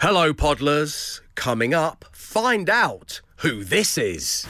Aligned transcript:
Hello, 0.00 0.32
Podlers. 0.32 1.22
Coming 1.34 1.74
up, 1.74 2.04
find 2.12 2.70
out 2.70 3.20
who 3.38 3.64
this 3.64 3.98
is. 3.98 4.46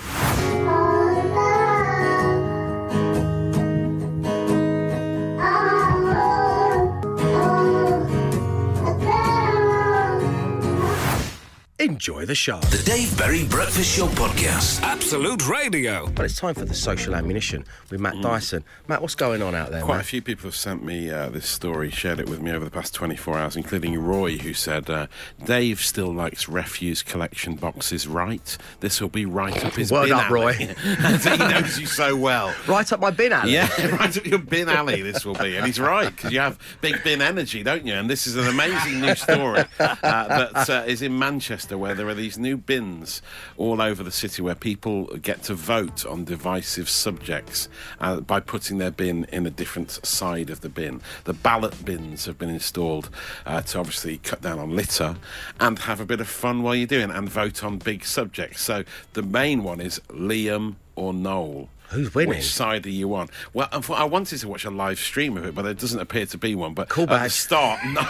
Enjoy 11.80 12.26
the 12.26 12.34
show. 12.34 12.58
The 12.58 12.82
Dave 12.84 13.16
Berry 13.16 13.44
Breakfast 13.44 13.96
Show 13.96 14.08
Podcast. 14.08 14.82
Absolute 14.82 15.48
Radio. 15.48 16.08
But 16.08 16.24
it's 16.24 16.34
time 16.34 16.54
for 16.54 16.64
the 16.64 16.74
social 16.74 17.14
ammunition 17.14 17.64
with 17.88 18.00
Matt 18.00 18.20
Dyson. 18.20 18.64
Matt, 18.88 19.00
what's 19.00 19.14
going 19.14 19.42
on 19.42 19.54
out 19.54 19.70
there, 19.70 19.82
Quite 19.82 20.00
a 20.00 20.02
few 20.02 20.20
people 20.20 20.48
have 20.48 20.56
sent 20.56 20.82
me 20.82 21.08
uh, 21.08 21.28
this 21.28 21.46
story, 21.46 21.88
shared 21.92 22.18
it 22.18 22.28
with 22.28 22.42
me 22.42 22.50
over 22.50 22.64
the 22.64 22.70
past 22.72 22.94
24 22.94 23.38
hours, 23.38 23.54
including 23.54 23.96
Roy, 23.96 24.38
who 24.38 24.54
said, 24.54 24.90
uh, 24.90 25.06
Dave 25.44 25.80
still 25.80 26.12
likes 26.12 26.48
refuse 26.48 27.04
collection 27.04 27.54
boxes, 27.54 28.08
right? 28.08 28.58
This 28.80 29.00
will 29.00 29.08
be 29.08 29.24
right 29.24 29.64
up 29.64 29.74
his 29.74 29.92
Word 29.92 30.06
bin 30.06 30.14
up, 30.14 30.28
alley." 30.32 30.34
Roy. 30.34 30.52
he 30.54 31.36
knows 31.36 31.78
you 31.78 31.86
so 31.86 32.16
well. 32.16 32.52
Right 32.66 32.92
up 32.92 32.98
my 32.98 33.12
bin 33.12 33.32
alley. 33.32 33.52
Yeah, 33.52 33.68
right 33.96 34.16
up 34.16 34.26
your 34.26 34.40
bin 34.40 34.68
alley, 34.68 35.00
this 35.02 35.24
will 35.24 35.34
be. 35.34 35.56
And 35.56 35.64
he's 35.64 35.78
right, 35.78 36.14
because 36.14 36.32
you 36.32 36.40
have 36.40 36.58
big 36.80 37.04
bin 37.04 37.22
energy, 37.22 37.62
don't 37.62 37.86
you? 37.86 37.94
And 37.94 38.10
this 38.10 38.26
is 38.26 38.34
an 38.34 38.48
amazing 38.48 39.00
new 39.00 39.14
story 39.14 39.60
uh, 39.78 39.94
that 40.02 40.68
uh, 40.68 40.84
is 40.86 41.02
in 41.02 41.16
Manchester, 41.16 41.67
where 41.76 41.94
there 41.94 42.08
are 42.08 42.14
these 42.14 42.38
new 42.38 42.56
bins 42.56 43.20
all 43.56 43.82
over 43.82 44.02
the 44.02 44.10
city 44.10 44.40
where 44.40 44.54
people 44.54 45.06
get 45.18 45.42
to 45.42 45.54
vote 45.54 46.06
on 46.06 46.24
divisive 46.24 46.88
subjects 46.88 47.68
uh, 48.00 48.20
by 48.20 48.40
putting 48.40 48.78
their 48.78 48.90
bin 48.90 49.24
in 49.32 49.46
a 49.46 49.50
different 49.50 49.90
side 50.06 50.48
of 50.48 50.60
the 50.60 50.68
bin. 50.68 51.02
The 51.24 51.34
ballot 51.34 51.84
bins 51.84 52.24
have 52.26 52.38
been 52.38 52.48
installed 52.48 53.10
uh, 53.44 53.62
to 53.62 53.78
obviously 53.78 54.18
cut 54.18 54.40
down 54.40 54.58
on 54.58 54.74
litter 54.74 55.16
and 55.58 55.78
have 55.80 56.00
a 56.00 56.06
bit 56.06 56.20
of 56.20 56.28
fun 56.28 56.62
while 56.62 56.74
you're 56.74 56.86
doing 56.86 57.10
and 57.10 57.28
vote 57.28 57.64
on 57.64 57.78
big 57.78 58.04
subjects. 58.04 58.62
So 58.62 58.84
the 59.12 59.22
main 59.22 59.64
one 59.64 59.80
is 59.80 60.00
Liam 60.08 60.76
or 60.94 61.12
Noel. 61.12 61.68
Who's 61.90 62.14
winning? 62.14 62.30
Which 62.36 62.44
side 62.52 62.84
are 62.86 62.90
you 62.90 63.14
on? 63.14 63.28
Well, 63.54 63.68
I 63.94 64.04
wanted 64.04 64.38
to 64.40 64.48
watch 64.48 64.64
a 64.64 64.70
live 64.70 64.98
stream 64.98 65.36
of 65.36 65.44
it, 65.46 65.54
but 65.54 65.62
there 65.62 65.74
doesn't 65.74 65.98
appear 66.00 66.26
to 66.26 66.38
be 66.38 66.54
one. 66.54 66.74
But 66.74 66.88
Cool 66.88 67.10
at 67.10 67.22
the 67.24 67.30
start, 67.30 67.80
no- 67.86 68.00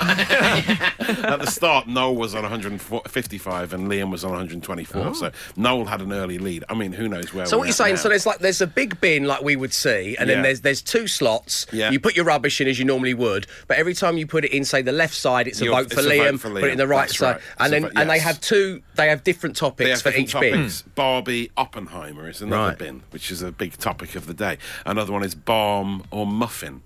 at 1.28 1.38
the 1.40 1.46
start, 1.46 1.86
Noel 1.86 2.16
was 2.16 2.34
on 2.34 2.42
155 2.42 3.72
and 3.72 3.88
Liam 3.90 4.10
was 4.10 4.24
on 4.24 4.30
124. 4.30 5.14
So 5.14 5.30
Noel 5.56 5.84
had 5.86 6.00
an 6.00 6.12
early 6.12 6.38
lead. 6.38 6.64
I 6.68 6.74
mean, 6.74 6.92
who 6.92 7.08
knows 7.08 7.32
where? 7.32 7.44
Oh. 7.44 7.48
So 7.48 7.58
what 7.58 7.64
you're 7.64 7.72
saying? 7.72 7.94
now. 7.94 8.00
So 8.00 8.08
there's 8.08 8.26
like 8.26 8.38
there's 8.40 8.60
a 8.60 8.66
big 8.66 9.00
bin 9.00 9.24
like 9.24 9.42
we 9.42 9.56
would 9.56 9.72
see, 9.72 10.16
and 10.18 10.28
Yeah. 10.28 10.34
then 10.36 10.42
there's 10.42 10.60
there's 10.62 10.82
two 10.82 11.06
slots. 11.06 11.66
Yeah. 11.72 11.90
You 11.90 12.00
put 12.00 12.16
your 12.16 12.24
rubbish 12.24 12.60
in 12.60 12.68
as 12.68 12.78
you 12.78 12.84
normally 12.84 13.14
would, 13.14 13.46
but 13.66 13.78
every 13.78 13.94
time 13.94 14.18
you 14.18 14.26
put 14.26 14.44
it 14.44 14.52
in, 14.52 14.64
say 14.64 14.82
the 14.82 14.92
left 14.92 15.14
side, 15.14 15.46
it's 15.46 15.60
a 15.60 15.66
vote 15.66 15.92
for 15.92 16.00
it's 16.00 16.06
a 16.08 16.18
vote 16.18 16.34
Liam. 16.34 16.40
Put 16.42 16.64
it 16.64 16.72
in 16.72 16.78
the 16.78 16.86
right 16.86 17.08
That's 17.08 17.18
side, 17.18 17.32
right. 17.36 17.40
and 17.60 17.74
It's 17.74 17.84
then 17.84 17.92
and 17.96 18.10
they 18.10 18.18
have 18.18 18.40
two. 18.40 18.82
They 18.96 19.08
have 19.08 19.22
different 19.24 19.56
topics 19.56 19.90
have 19.90 20.02
for 20.02 20.10
different 20.18 20.28
each 20.74 20.84
bin. 20.84 20.92
Barbie 20.94 21.50
Oppenheimer 21.56 22.28
is 22.28 22.42
another 22.42 22.68
Right. 22.70 22.78
bin, 22.78 23.02
which 23.10 23.30
is 23.30 23.42
a 23.42 23.52
big 23.52 23.67
topic 23.76 24.14
of 24.14 24.26
the 24.26 24.34
day. 24.34 24.58
Another 24.86 25.12
one 25.12 25.22
is 25.22 25.34
barm 25.34 26.02
or 26.10 26.26
muffin. 26.26 26.82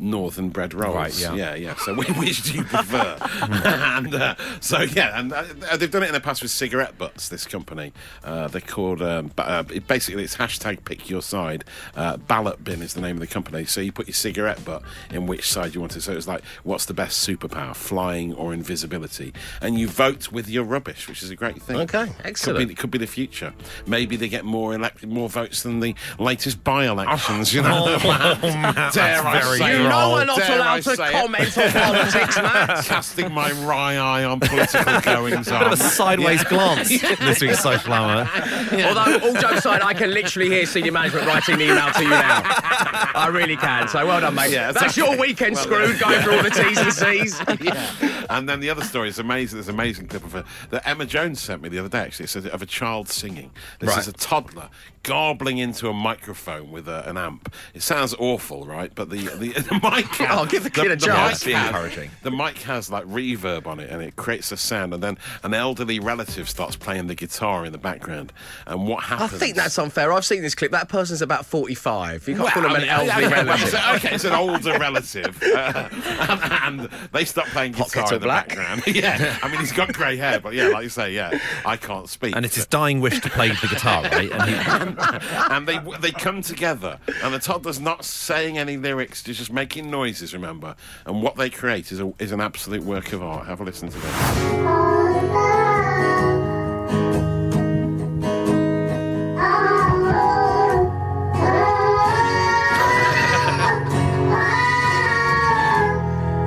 Northern 0.00 0.48
bread 0.48 0.74
rolls. 0.74 0.94
Right, 0.96 1.20
yeah. 1.20 1.34
yeah, 1.34 1.54
yeah. 1.54 1.74
So 1.76 1.94
which 2.18 2.42
do 2.42 2.58
you 2.58 2.64
prefer? 2.64 3.16
and 3.42 4.14
uh, 4.14 4.34
so 4.60 4.80
yeah, 4.80 5.18
and 5.18 5.32
uh, 5.32 5.44
they've 5.76 5.90
done 5.90 6.02
it 6.02 6.06
in 6.06 6.12
the 6.12 6.20
past 6.20 6.42
with 6.42 6.50
cigarette 6.50 6.96
butts. 6.98 7.28
This 7.28 7.46
company, 7.46 7.92
uh, 8.24 8.48
they're 8.48 8.60
called. 8.60 9.02
Um, 9.02 9.30
uh, 9.38 9.64
it, 9.72 9.86
basically, 9.86 10.24
it's 10.24 10.36
hashtag 10.36 10.84
pick 10.84 11.08
your 11.10 11.22
side. 11.22 11.64
Uh, 11.94 12.16
ballot 12.16 12.64
bin 12.64 12.82
is 12.82 12.94
the 12.94 13.00
name 13.00 13.16
of 13.16 13.20
the 13.20 13.26
company. 13.26 13.64
So 13.64 13.80
you 13.80 13.92
put 13.92 14.06
your 14.06 14.14
cigarette 14.14 14.64
butt 14.64 14.82
in 15.10 15.26
which 15.26 15.50
side 15.50 15.74
you 15.74 15.80
want 15.80 15.96
it. 15.96 16.02
So 16.02 16.12
it's 16.12 16.28
like, 16.28 16.42
what's 16.64 16.86
the 16.86 16.94
best 16.94 17.26
superpower, 17.26 17.74
flying 17.74 18.34
or 18.34 18.52
invisibility? 18.52 19.32
And 19.60 19.78
you 19.78 19.88
vote 19.88 20.32
with 20.32 20.48
your 20.48 20.64
rubbish, 20.64 21.08
which 21.08 21.22
is 21.22 21.30
a 21.30 21.36
great 21.36 21.60
thing. 21.62 21.76
Okay, 21.76 22.06
Could 22.06 22.26
excellent. 22.26 22.68
be, 22.68 22.72
it 22.72 22.78
could 22.78 22.90
be 22.90 22.98
the 22.98 23.06
future. 23.06 23.52
Maybe 23.86 24.16
they 24.16 24.28
get 24.28 24.44
more 24.44 24.74
elect- 24.74 25.06
more 25.06 25.28
votes 25.28 25.62
than 25.62 25.80
the 25.80 25.94
latest 26.18 26.62
by-elections. 26.64 27.52
You 27.54 27.62
know, 27.62 27.98
dare 28.02 29.22
I 29.22 29.40
very 29.42 29.58
say 29.58 29.89
You 29.90 30.06
it? 30.06 30.12
we're 30.12 30.24
not 30.24 30.48
allowed 30.50 30.82
to 30.82 30.96
say 30.96 31.08
it? 31.08 31.12
comment 31.12 31.58
on 31.58 31.70
politics, 31.72 32.36
Matt. 32.42 32.84
Casting 32.84 33.32
my 33.32 33.52
wry 33.64 33.94
eye 33.96 34.24
on 34.24 34.40
political 34.40 35.00
goings 35.02 35.46
Bit 35.48 35.54
of 35.54 35.62
on. 35.68 35.72
a 35.72 35.76
sideways 35.76 36.44
glance 36.44 36.88
this 37.20 37.40
week's 37.40 37.60
social 37.60 37.92
hour. 37.92 38.28
Although 38.72 39.18
all 39.28 39.34
jokes 39.34 39.58
aside, 39.58 39.82
I 39.82 39.94
can 39.94 40.12
literally 40.12 40.48
hear 40.48 40.66
senior 40.66 40.92
management 40.92 41.26
writing 41.26 41.58
the 41.58 41.64
email 41.64 41.90
to 41.92 42.02
you 42.02 42.10
now. 42.10 42.42
I 42.44 43.28
really 43.32 43.56
can. 43.56 43.88
So 43.88 44.06
well 44.06 44.20
done, 44.20 44.34
mate. 44.34 44.50
Yeah, 44.52 44.70
it's 44.70 44.80
That's 44.80 44.96
okay. 44.98 45.10
your 45.10 45.18
weekend 45.20 45.54
Well 45.56 45.64
screwed, 45.64 45.98
done. 45.98 46.10
going 46.10 46.22
through 46.22 46.36
all 46.36 46.42
the 46.42 46.50
T's 46.50 46.78
and 46.78 46.92
C's. 46.92 47.40
yeah. 47.60 48.26
And 48.30 48.48
then 48.48 48.60
the 48.60 48.70
other 48.70 48.84
story 48.84 49.08
is 49.08 49.18
amazing. 49.18 49.56
There's 49.58 49.68
an 49.68 49.74
amazing 49.74 50.06
clip 50.06 50.24
of 50.24 50.34
a, 50.34 50.44
that 50.70 50.86
Emma 50.88 51.04
Jones 51.06 51.40
sent 51.40 51.62
me 51.62 51.68
the 51.68 51.78
other 51.78 51.88
day. 51.88 51.98
Actually, 52.00 52.24
it's 52.24 52.36
of 52.36 52.62
a 52.62 52.66
child 52.66 53.08
singing. 53.08 53.50
This 53.80 53.90
Right. 53.90 53.98
is 53.98 54.08
a 54.08 54.12
toddler 54.12 54.68
garbling 55.02 55.58
into 55.58 55.88
a 55.88 55.92
microphone 55.92 56.70
with 56.70 56.86
a, 56.86 57.08
an 57.08 57.16
amp. 57.16 57.52
It 57.74 57.82
sounds 57.82 58.14
awful, 58.18 58.66
right? 58.66 58.92
But 58.94 59.10
the 59.10 59.18
the, 59.28 59.52
the 59.52 59.79
mic. 59.82 60.06
Oh, 60.32 60.46
give 60.46 60.62
the 60.62 60.70
kid 60.70 60.90
a 60.92 60.96
chance. 60.96 61.40
The 61.40 61.46
mic 61.46 61.46
Be 61.46 61.52
has- 61.52 61.66
encouraging. 61.68 62.10
The 62.22 62.30
mic 62.30 62.58
has 62.58 62.90
like 62.90 63.04
reverb 63.06 63.66
on 63.66 63.80
it, 63.80 63.90
and 63.90 64.02
it 64.02 64.16
creates 64.16 64.52
a 64.52 64.56
sound. 64.56 64.94
And 64.94 65.02
then 65.02 65.18
an 65.42 65.54
elderly 65.54 65.98
relative 65.98 66.48
starts 66.48 66.76
playing 66.76 67.06
the 67.08 67.14
guitar 67.14 67.64
in 67.64 67.72
the 67.72 67.78
background. 67.78 68.32
And 68.66 68.86
what 68.86 69.04
happens? 69.04 69.34
I 69.34 69.38
think 69.38 69.56
that's 69.56 69.78
unfair. 69.78 70.12
I've 70.12 70.24
seen 70.24 70.42
this 70.42 70.54
clip. 70.54 70.70
That 70.72 70.88
person's 70.88 71.22
about 71.22 71.46
45. 71.46 72.28
You 72.28 72.34
can't 72.36 72.44
Well, 72.44 72.52
call 72.52 72.64
him 72.66 72.72
I 72.72 72.78
an 72.82 72.88
elderly 72.88 73.24
okay, 73.26 73.34
well, 73.34 73.44
relative. 73.46 73.68
it's- 73.68 73.96
okay, 74.04 74.14
it's 74.14 74.24
an 74.24 74.32
older 74.34 74.78
relative, 74.78 75.42
uh, 75.42 75.88
and, 76.28 76.80
and 76.82 76.88
they 77.12 77.24
start 77.24 77.48
playing 77.48 77.72
guitar 77.72 77.88
kettle 77.90 78.14
in 78.16 78.20
the 78.20 78.26
black. 78.26 78.48
background. 78.48 78.82
yeah, 78.86 79.38
I 79.42 79.48
mean 79.48 79.60
he's 79.60 79.72
got 79.72 79.92
grey 79.92 80.16
hair, 80.16 80.40
but 80.40 80.54
yeah, 80.54 80.68
like 80.68 80.84
you 80.84 80.88
say, 80.90 81.12
yeah, 81.12 81.38
I 81.66 81.76
can't 81.76 82.08
speak. 82.08 82.36
And 82.36 82.44
it's 82.44 82.54
his 82.56 82.66
dying 82.66 83.00
wish 83.00 83.20
to 83.20 83.30
play 83.30 83.48
the 83.48 83.66
guitar, 83.68 84.02
right? 84.04 84.30
And 84.30 84.50
he, 84.50 85.26
and 85.50 85.66
they 85.66 85.78
they 86.00 86.10
come 86.12 86.42
together, 86.42 86.98
and 87.22 87.34
the 87.34 87.38
toddler's 87.38 87.80
not 87.80 88.04
saying 88.04 88.58
any 88.58 88.76
lyrics, 88.76 89.24
he's 89.24 89.38
just 89.38 89.52
making 89.60 89.90
noises. 89.90 90.32
Remember, 90.32 90.74
and 91.04 91.22
what 91.22 91.36
they 91.36 91.50
create 91.50 91.92
is 91.92 92.00
a, 92.00 92.10
is 92.18 92.32
an 92.32 92.40
absolute 92.40 92.82
work 92.82 93.12
of 93.12 93.22
art. 93.22 93.46
Have 93.46 93.60
a 93.60 93.64
listen 93.64 93.90
to 93.90 93.98
this. 93.98 94.14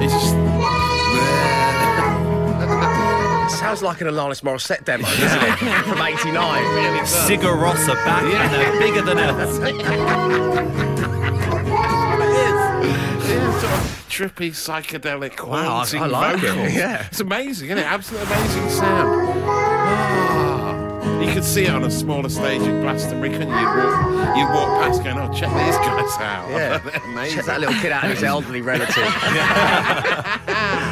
It's 0.02 0.14
just 0.14 0.34
Sounds 3.60 3.84
like 3.84 4.02
an 4.02 4.08
Alanis 4.08 4.42
Morissette 4.42 4.86
demo, 4.86 5.04
doesn't 5.04 5.44
it? 5.44 5.60
From 5.86 6.02
89. 6.02 7.06
Cigarossa 7.06 7.94
back 8.06 8.24
and 8.24 8.54
they're 8.54 8.80
bigger 8.80 9.04
than 9.04 9.20
ever. 9.20 10.90
yeah, 13.74 13.82
sort 13.82 14.30
of 14.30 14.36
trippy, 14.36 14.52
psychedelic, 14.52 15.48
Wow, 15.48 15.84
I- 15.92 15.98
I 15.98 16.06
like 16.08 16.38
it, 16.44 16.48
vocals. 16.48 16.74
yeah. 16.76 17.06
It's 17.08 17.20
amazing, 17.20 17.70
isn't 17.70 17.80
it? 17.80 17.86
Absolutely 17.86 18.34
amazing 18.34 18.70
sound. 18.70 19.44
Ah. 19.46 21.20
You 21.20 21.32
could 21.34 21.44
see 21.44 21.64
it 21.64 21.70
on 21.70 21.84
a 21.84 21.92
smaller 21.92 22.30
stage 22.30 22.62
at 22.62 22.82
Glastonbury, 22.82 23.30
couldn't 23.32 23.50
you? 23.50 23.56
You'd 23.56 23.66
walk, 23.66 24.38
you'd 24.38 24.50
walk 24.50 24.82
past 24.84 25.04
going, 25.04 25.18
oh, 25.18 25.32
check 25.34 25.50
these 25.50 25.78
guys 25.78 26.18
out. 26.20 26.50
Yeah. 26.50 27.00
Amazing. 27.06 27.36
Check 27.38 27.46
that 27.46 27.60
little 27.62 27.76
kid 27.76 27.92
out 27.92 28.04
and 28.04 28.14
his 28.14 28.24
elderly 28.34 28.62
relative. 28.62 28.96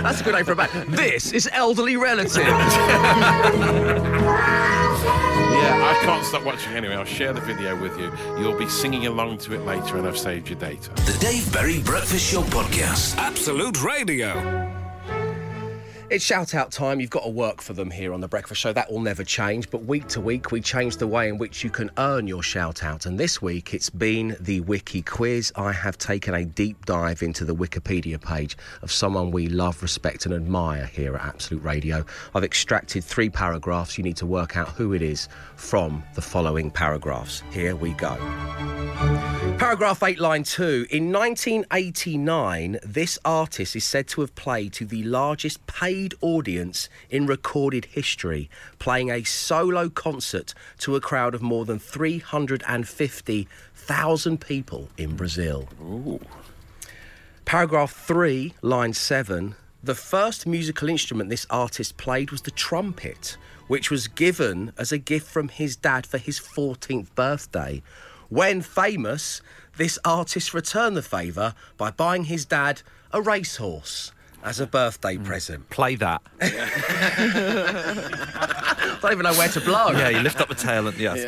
That's 0.03 0.21
a 0.21 0.23
good 0.23 0.33
name 0.35 0.45
for 0.45 0.53
a 0.53 0.55
band. 0.55 0.93
This 0.93 1.31
is 1.33 1.49
Elderly 1.51 1.97
Relative. 1.97 2.47
Yeah, 5.71 5.89
I 5.89 6.05
can't 6.05 6.25
stop 6.25 6.43
watching 6.43 6.73
anyway. 6.73 6.95
I'll 6.95 7.05
share 7.05 7.31
the 7.31 7.39
video 7.39 7.79
with 7.81 7.97
you. 7.97 8.11
You'll 8.37 8.57
be 8.57 8.67
singing 8.67 9.07
along 9.07 9.37
to 9.39 9.53
it 9.53 9.65
later, 9.65 9.97
and 9.97 10.05
I've 10.05 10.17
saved 10.17 10.49
your 10.49 10.59
data. 10.59 10.91
The 11.05 11.17
Dave 11.21 11.51
Berry 11.53 11.79
Breakfast 11.79 12.29
Show 12.29 12.41
Podcast. 12.41 13.15
Absolute 13.17 13.81
Radio. 13.81 14.80
It's 16.11 16.25
shout 16.25 16.53
out 16.55 16.73
time. 16.73 16.99
You've 16.99 17.09
got 17.09 17.23
to 17.23 17.29
work 17.29 17.61
for 17.61 17.71
them 17.71 17.89
here 17.89 18.11
on 18.11 18.19
The 18.19 18.27
Breakfast 18.27 18.59
Show. 18.59 18.73
That 18.73 18.91
will 18.91 18.99
never 18.99 19.23
change. 19.23 19.69
But 19.69 19.85
week 19.85 20.09
to 20.09 20.19
week, 20.19 20.51
we 20.51 20.59
change 20.59 20.97
the 20.97 21.07
way 21.07 21.29
in 21.29 21.37
which 21.37 21.63
you 21.63 21.69
can 21.69 21.89
earn 21.97 22.27
your 22.27 22.43
shout 22.43 22.83
out. 22.83 23.05
And 23.05 23.17
this 23.17 23.41
week, 23.41 23.73
it's 23.73 23.89
been 23.89 24.35
the 24.41 24.59
Wiki 24.59 25.03
quiz. 25.03 25.53
I 25.55 25.71
have 25.71 25.97
taken 25.97 26.33
a 26.33 26.43
deep 26.43 26.85
dive 26.85 27.23
into 27.23 27.45
the 27.45 27.55
Wikipedia 27.55 28.21
page 28.21 28.57
of 28.81 28.91
someone 28.91 29.31
we 29.31 29.47
love, 29.47 29.81
respect, 29.81 30.25
and 30.25 30.35
admire 30.35 30.85
here 30.85 31.15
at 31.15 31.21
Absolute 31.21 31.63
Radio. 31.63 32.03
I've 32.35 32.43
extracted 32.43 33.05
three 33.05 33.29
paragraphs. 33.29 33.97
You 33.97 34.03
need 34.03 34.17
to 34.17 34.25
work 34.25 34.57
out 34.57 34.67
who 34.67 34.91
it 34.91 35.01
is 35.01 35.29
from 35.55 36.03
the 36.15 36.21
following 36.21 36.71
paragraphs. 36.71 37.41
Here 37.51 37.77
we 37.77 37.91
go. 37.93 38.17
Paragraph 39.57 40.03
8, 40.03 40.19
line 40.19 40.43
2. 40.43 40.87
In 40.89 41.11
1989, 41.11 42.79
this 42.83 43.17
artist 43.23 43.75
is 43.75 43.85
said 43.85 44.07
to 44.09 44.21
have 44.21 44.35
played 44.35 44.73
to 44.73 44.85
the 44.85 45.03
largest 45.03 45.65
paid 45.67 46.00
audience 46.21 46.89
in 47.09 47.27
recorded 47.27 47.85
history, 47.85 48.49
playing 48.79 49.09
a 49.09 49.23
solo 49.23 49.87
concert 49.89 50.53
to 50.79 50.95
a 50.95 51.01
crowd 51.01 51.35
of 51.35 51.41
more 51.41 51.65
than 51.65 51.79
350,000 51.79 54.41
people 54.41 54.89
in 54.97 55.15
Brazil. 55.15 55.69
Paragraph 57.45 57.91
3, 57.91 58.53
line 58.61 58.93
7. 58.93 59.55
The 59.83 59.95
first 59.95 60.45
musical 60.45 60.89
instrument 60.89 61.29
this 61.29 61.47
artist 61.49 61.97
played 61.97 62.31
was 62.31 62.43
the 62.43 62.51
trumpet, 62.51 63.37
which 63.67 63.89
was 63.89 64.07
given 64.07 64.73
as 64.77 64.91
a 64.91 64.97
gift 64.97 65.27
from 65.27 65.47
his 65.47 65.75
dad 65.75 66.05
for 66.05 66.17
his 66.17 66.39
14th 66.39 67.13
birthday. 67.15 67.81
When 68.29 68.61
famous, 68.61 69.41
this 69.77 69.97
artist 70.05 70.53
returned 70.53 70.95
the 70.95 71.01
favour 71.01 71.55
by 71.77 71.91
buying 71.91 72.25
his 72.25 72.45
dad 72.45 72.81
a 73.11 73.21
racehorse 73.21 74.11
as 74.43 74.59
a 74.59 74.67
birthday 74.67 75.17
mm. 75.17 75.25
present. 75.25 75.69
Play 75.69 75.95
that. 75.95 76.21
I 76.41 76.49
don't 79.01 79.11
even 79.11 79.23
know 79.23 79.33
where 79.33 79.49
to 79.49 79.61
blow. 79.61 79.91
Yeah, 79.91 80.09
you 80.09 80.19
lift 80.19 80.41
up 80.41 80.49
the 80.49 80.55
tail 80.55 80.87
and 80.87 80.97
yes. 80.97 81.23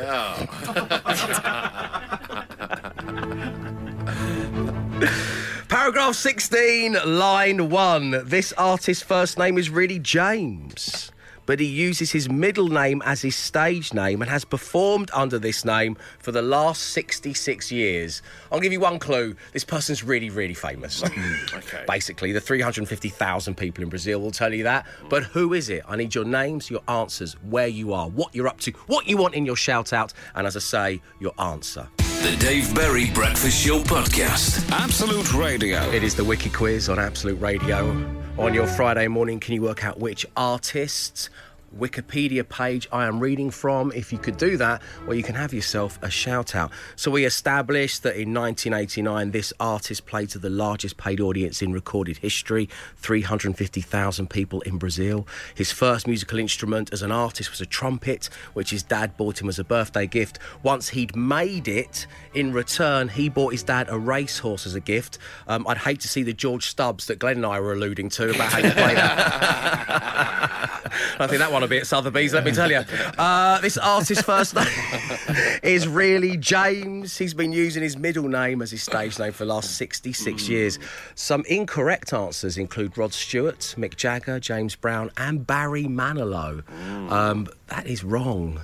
Paragraph 5.69 6.15
16, 6.15 6.97
line 7.05 7.69
1. 7.69 8.21
This 8.25 8.53
artist's 8.53 9.03
first 9.03 9.37
name 9.39 9.57
is 9.57 9.69
really 9.69 9.99
James, 9.99 11.11
but 11.45 11.59
he 11.59 11.65
uses 11.65 12.11
his 12.11 12.29
middle 12.29 12.69
name 12.69 13.01
as 13.05 13.21
his 13.21 13.35
stage 13.35 13.93
name 13.93 14.21
and 14.21 14.29
has 14.29 14.45
performed 14.45 15.09
under 15.13 15.39
this 15.39 15.65
name 15.65 15.97
for 16.19 16.31
the 16.31 16.41
last 16.41 16.81
66 16.91 17.71
years. 17.71 18.21
I'll 18.51 18.59
give 18.59 18.71
you 18.71 18.79
one 18.79 18.99
clue. 18.99 19.35
This 19.51 19.63
person's 19.63 20.03
really, 20.03 20.29
really 20.29 20.53
famous. 20.53 21.03
Mm, 21.13 21.57
okay. 21.57 21.83
Basically, 21.87 22.31
the 22.31 22.41
350,000 22.41 23.55
people 23.55 23.83
in 23.83 23.89
Brazil 23.89 24.19
will 24.19 24.31
tell 24.31 24.51
you 24.51 24.63
that. 24.63 24.87
But 25.09 25.23
who 25.23 25.53
is 25.53 25.69
it? 25.69 25.83
I 25.87 25.95
need 25.95 26.15
your 26.15 26.25
names, 26.25 26.71
your 26.71 26.81
answers, 26.87 27.33
where 27.43 27.67
you 27.67 27.93
are, 27.93 28.09
what 28.09 28.33
you're 28.33 28.47
up 28.47 28.59
to, 28.61 28.71
what 28.87 29.07
you 29.07 29.15
want 29.15 29.35
in 29.35 29.45
your 29.45 29.55
shout 29.55 29.93
out, 29.93 30.11
and 30.33 30.47
as 30.47 30.55
I 30.55 30.59
say, 30.59 31.01
your 31.19 31.33
answer. 31.39 31.87
The 32.23 32.35
Dave 32.39 32.73
Berry 32.73 33.11
Breakfast 33.11 33.63
Show 33.63 33.79
Podcast. 33.81 34.69
Absolute 34.71 35.33
Radio. 35.33 35.81
It 35.91 36.03
is 36.03 36.15
the 36.15 36.23
Wiki 36.23 36.49
Quiz 36.49 36.89
on 36.89 36.97
Absolute 36.97 37.39
Radio. 37.39 38.22
On 38.39 38.51
your 38.51 38.65
Friday 38.65 39.07
morning, 39.07 39.39
can 39.39 39.53
you 39.53 39.61
work 39.61 39.85
out 39.85 39.99
which 39.99 40.25
artists, 40.35 41.29
Wikipedia 41.77 42.47
page 42.47 42.87
I 42.91 43.07
am 43.07 43.19
reading 43.19 43.51
from? 43.51 43.91
If 43.93 44.11
you 44.11 44.19
could 44.19 44.37
do 44.37 44.57
that, 44.57 44.81
well, 45.05 45.15
you 45.15 45.23
can 45.23 45.35
have 45.35 45.53
yourself 45.53 45.99
a 46.01 46.09
shout 46.09 46.55
out. 46.55 46.71
So, 46.95 47.11
we 47.11 47.25
established 47.25 48.03
that 48.03 48.15
in 48.15 48.33
1989, 48.33 49.31
this 49.31 49.53
artist 49.59 50.05
played 50.05 50.29
to 50.29 50.39
the 50.39 50.49
largest 50.49 50.97
paid 50.97 51.19
audience 51.19 51.61
in 51.61 51.73
recorded 51.73 52.17
history 52.17 52.69
350,000 52.97 54.29
people 54.29 54.61
in 54.61 54.77
Brazil. 54.77 55.27
His 55.55 55.71
first 55.71 56.07
musical 56.07 56.39
instrument 56.39 56.91
as 56.93 57.01
an 57.01 57.11
artist 57.11 57.51
was 57.51 57.61
a 57.61 57.65
trumpet, 57.65 58.29
which 58.53 58.71
his 58.71 58.83
dad 58.83 59.17
bought 59.17 59.41
him 59.41 59.49
as 59.49 59.59
a 59.59 59.63
birthday 59.63 60.07
gift. 60.07 60.39
Once 60.61 60.89
he'd 60.89 61.15
made 61.15 61.67
it, 61.67 62.07
in 62.33 62.53
return, 62.53 63.09
he 63.09 63.29
bought 63.29 63.51
his 63.51 63.63
dad 63.63 63.87
a 63.89 63.97
racehorse 63.97 64.65
as 64.65 64.75
a 64.75 64.79
gift. 64.79 65.17
Um, 65.47 65.65
I'd 65.67 65.77
hate 65.77 65.99
to 66.01 66.07
see 66.07 66.23
the 66.23 66.33
George 66.33 66.67
Stubbs 66.67 67.07
that 67.07 67.19
Glenn 67.19 67.37
and 67.37 67.45
I 67.45 67.59
were 67.59 67.73
alluding 67.73 68.09
to 68.09 68.29
about 68.29 68.51
how 68.51 68.59
you 68.59 68.71
play 68.71 68.95
that. 68.95 70.69
I 71.19 71.27
think 71.27 71.39
that 71.39 71.51
one 71.51 71.62
be 71.67 71.77
at 71.77 71.87
Sotheby's, 71.87 72.33
let 72.33 72.43
me 72.43 72.51
tell 72.51 72.71
you. 72.71 72.83
Uh, 73.17 73.59
this 73.61 73.77
artist's 73.77 74.23
first 74.23 74.55
name 74.55 74.67
is 75.63 75.87
really 75.87 76.37
James. 76.37 77.17
He's 77.17 77.33
been 77.33 77.51
using 77.51 77.83
his 77.83 77.97
middle 77.97 78.27
name 78.27 78.61
as 78.61 78.71
his 78.71 78.83
stage 78.83 79.17
name 79.19 79.31
for 79.31 79.45
the 79.45 79.53
last 79.53 79.77
66 79.77 80.47
years. 80.49 80.79
Some 81.15 81.43
incorrect 81.47 82.13
answers 82.13 82.57
include 82.57 82.97
Rod 82.97 83.13
Stewart, 83.13 83.75
Mick 83.77 83.95
Jagger, 83.95 84.39
James 84.39 84.75
Brown, 84.75 85.11
and 85.17 85.45
Barry 85.45 85.85
Manilow. 85.85 86.63
Um, 87.11 87.47
that 87.67 87.87
is 87.87 88.03
wrong. 88.03 88.59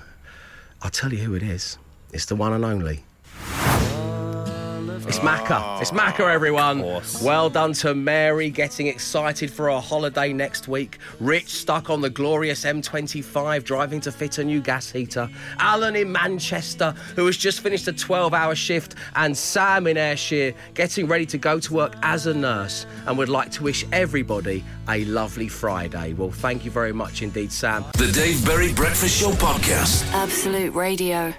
I'll 0.81 0.91
tell 0.91 1.13
you 1.13 1.19
who 1.19 1.35
it 1.35 1.43
is. 1.43 1.77
It's 2.13 2.25
the 2.25 2.35
one 2.35 2.53
and 2.53 2.65
only. 2.65 3.03
It's 5.07 5.19
Macca. 5.19 5.61
Oh. 5.63 5.79
It's 5.81 5.91
Macca, 5.91 6.31
everyone. 6.31 6.81
course. 6.81 7.21
Well 7.21 7.49
done 7.49 7.73
to 7.73 7.95
Mary 7.95 8.49
getting 8.49 8.87
excited 8.87 9.51
for 9.51 9.69
a 9.69 9.79
holiday 9.79 10.33
next 10.33 10.67
week. 10.67 10.97
Rich 11.19 11.49
stuck 11.49 11.89
on 11.89 12.01
the 12.01 12.09
glorious 12.09 12.65
M25 12.65 13.63
driving 13.63 14.01
to 14.01 14.11
fit 14.11 14.37
a 14.39 14.43
new 14.43 14.61
gas 14.61 14.91
heater. 14.91 15.29
Alan 15.57 15.95
in 15.95 16.11
Manchester, 16.11 16.91
who 17.15 17.25
has 17.27 17.37
just 17.37 17.61
finished 17.61 17.87
a 17.87 17.93
12 17.93 18.33
hour 18.33 18.55
shift. 18.55 18.95
And 19.15 19.35
Sam 19.37 19.87
in 19.87 19.97
Ayrshire 19.97 20.53
getting 20.73 21.07
ready 21.07 21.25
to 21.27 21.37
go 21.37 21.59
to 21.59 21.73
work 21.73 21.95
as 22.03 22.27
a 22.27 22.33
nurse 22.33 22.85
and 23.07 23.17
would 23.17 23.29
like 23.29 23.51
to 23.51 23.63
wish 23.63 23.85
everybody 23.91 24.63
a 24.89 25.05
lovely 25.05 25.47
Friday. 25.47 26.13
Well, 26.13 26.31
thank 26.31 26.65
you 26.65 26.71
very 26.71 26.93
much 26.93 27.21
indeed, 27.21 27.51
Sam. 27.51 27.85
The 27.93 28.11
Dave 28.11 28.45
Berry 28.45 28.73
Breakfast 28.73 29.19
Show 29.19 29.31
Podcast. 29.31 30.05
Absolute 30.13 30.73
Radio. 30.73 31.33